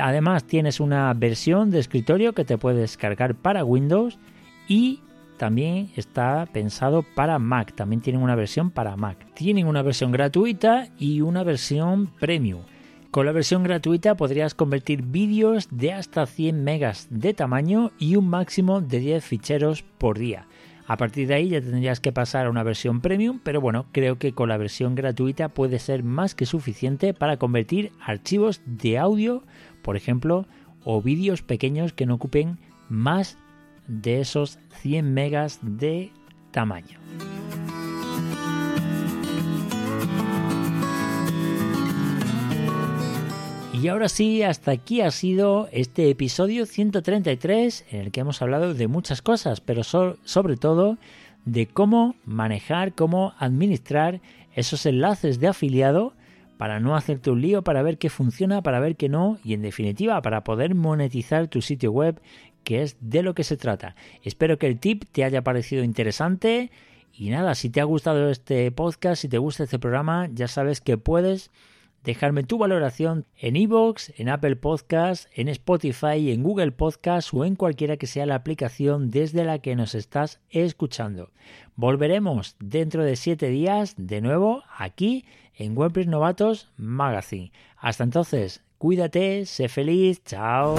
Además 0.00 0.44
tienes 0.44 0.80
una 0.80 1.12
versión 1.14 1.70
de 1.70 1.78
escritorio 1.78 2.32
que 2.32 2.44
te 2.44 2.58
puedes 2.58 2.80
descargar 2.80 3.34
para 3.36 3.64
Windows 3.64 4.18
y 4.66 5.00
también 5.36 5.90
está 5.96 6.46
pensado 6.52 7.04
para 7.14 7.38
Mac, 7.38 7.74
también 7.74 8.00
tienen 8.00 8.22
una 8.22 8.34
versión 8.34 8.70
para 8.70 8.96
Mac. 8.96 9.26
Tienen 9.34 9.66
una 9.66 9.82
versión 9.82 10.12
gratuita 10.12 10.88
y 10.98 11.20
una 11.20 11.42
versión 11.42 12.06
premium. 12.18 12.62
Con 13.10 13.26
la 13.26 13.32
versión 13.32 13.62
gratuita 13.62 14.16
podrías 14.16 14.54
convertir 14.54 15.02
vídeos 15.02 15.68
de 15.70 15.92
hasta 15.92 16.26
100 16.26 16.64
megas 16.64 17.06
de 17.10 17.32
tamaño 17.32 17.92
y 17.98 18.16
un 18.16 18.28
máximo 18.28 18.80
de 18.80 18.98
10 18.98 19.24
ficheros 19.24 19.82
por 19.82 20.18
día. 20.18 20.46
A 20.86 20.96
partir 20.96 21.28
de 21.28 21.34
ahí 21.34 21.48
ya 21.48 21.60
tendrías 21.60 22.00
que 22.00 22.12
pasar 22.12 22.46
a 22.46 22.50
una 22.50 22.62
versión 22.62 23.00
premium, 23.00 23.40
pero 23.42 23.60
bueno, 23.60 23.86
creo 23.92 24.18
que 24.18 24.32
con 24.32 24.48
la 24.48 24.58
versión 24.58 24.94
gratuita 24.94 25.48
puede 25.48 25.78
ser 25.78 26.02
más 26.02 26.34
que 26.34 26.44
suficiente 26.44 27.14
para 27.14 27.38
convertir 27.38 27.92
archivos 28.00 28.60
de 28.66 28.98
audio, 28.98 29.44
por 29.82 29.96
ejemplo, 29.96 30.46
o 30.84 31.00
vídeos 31.00 31.42
pequeños 31.42 31.92
que 31.92 32.06
no 32.06 32.14
ocupen 32.14 32.58
más 32.88 33.38
de 33.86 34.20
esos 34.20 34.58
100 34.82 35.12
megas 35.12 35.58
de 35.62 36.10
tamaño. 36.50 36.98
Y 43.84 43.88
ahora 43.88 44.08
sí, 44.08 44.42
hasta 44.42 44.70
aquí 44.70 45.02
ha 45.02 45.10
sido 45.10 45.68
este 45.70 46.08
episodio 46.08 46.64
133 46.64 47.84
en 47.90 48.00
el 48.00 48.12
que 48.12 48.20
hemos 48.20 48.40
hablado 48.40 48.72
de 48.72 48.88
muchas 48.88 49.20
cosas, 49.20 49.60
pero 49.60 49.82
sobre 49.84 50.56
todo 50.56 50.96
de 51.44 51.66
cómo 51.66 52.14
manejar, 52.24 52.94
cómo 52.94 53.34
administrar 53.38 54.22
esos 54.54 54.86
enlaces 54.86 55.38
de 55.38 55.48
afiliado 55.48 56.14
para 56.56 56.80
no 56.80 56.96
hacerte 56.96 57.30
un 57.30 57.42
lío, 57.42 57.62
para 57.62 57.82
ver 57.82 57.98
qué 57.98 58.08
funciona, 58.08 58.62
para 58.62 58.80
ver 58.80 58.96
qué 58.96 59.10
no 59.10 59.38
y 59.44 59.52
en 59.52 59.60
definitiva 59.60 60.22
para 60.22 60.44
poder 60.44 60.74
monetizar 60.74 61.48
tu 61.48 61.60
sitio 61.60 61.92
web 61.92 62.20
que 62.64 62.82
es 62.82 62.96
de 63.00 63.22
lo 63.22 63.34
que 63.34 63.44
se 63.44 63.56
trata. 63.56 63.94
Espero 64.22 64.58
que 64.58 64.66
el 64.66 64.80
tip 64.80 65.04
te 65.12 65.22
haya 65.22 65.42
parecido 65.42 65.84
interesante 65.84 66.70
y 67.16 67.30
nada, 67.30 67.54
si 67.54 67.70
te 67.70 67.80
ha 67.80 67.84
gustado 67.84 68.30
este 68.30 68.70
podcast, 68.72 69.22
si 69.22 69.28
te 69.28 69.38
gusta 69.38 69.64
este 69.64 69.78
programa, 69.78 70.28
ya 70.32 70.48
sabes 70.48 70.80
que 70.80 70.98
puedes 70.98 71.52
dejarme 72.02 72.42
tu 72.42 72.58
valoración 72.58 73.24
en 73.36 73.56
iVoox, 73.56 74.10
en 74.18 74.28
Apple 74.28 74.56
Podcasts, 74.56 75.28
en 75.34 75.48
Spotify, 75.48 76.32
en 76.32 76.42
Google 76.42 76.72
Podcasts 76.72 77.32
o 77.32 77.44
en 77.44 77.56
cualquiera 77.56 77.96
que 77.96 78.06
sea 78.06 78.26
la 78.26 78.34
aplicación 78.34 79.10
desde 79.10 79.44
la 79.44 79.58
que 79.60 79.74
nos 79.74 79.94
estás 79.94 80.40
escuchando. 80.50 81.30
Volveremos 81.76 82.56
dentro 82.60 83.04
de 83.04 83.16
siete 83.16 83.48
días 83.48 83.94
de 83.96 84.20
nuevo 84.20 84.62
aquí 84.76 85.24
en 85.56 85.76
WordPress 85.76 86.08
Novatos 86.08 86.68
Magazine. 86.76 87.52
Hasta 87.76 88.04
entonces, 88.04 88.62
cuídate, 88.76 89.46
sé 89.46 89.68
feliz, 89.68 90.22
chao. 90.24 90.76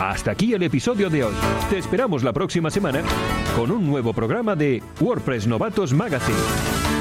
Hasta 0.00 0.30
aquí 0.30 0.54
el 0.54 0.62
episodio 0.62 1.10
de 1.10 1.24
hoy. 1.24 1.34
Te 1.68 1.76
esperamos 1.76 2.22
la 2.22 2.32
próxima 2.32 2.70
semana 2.70 3.02
con 3.54 3.70
un 3.70 3.86
nuevo 3.86 4.14
programa 4.14 4.56
de 4.56 4.82
WordPress 4.98 5.46
Novatos 5.46 5.92
Magazine. 5.92 6.99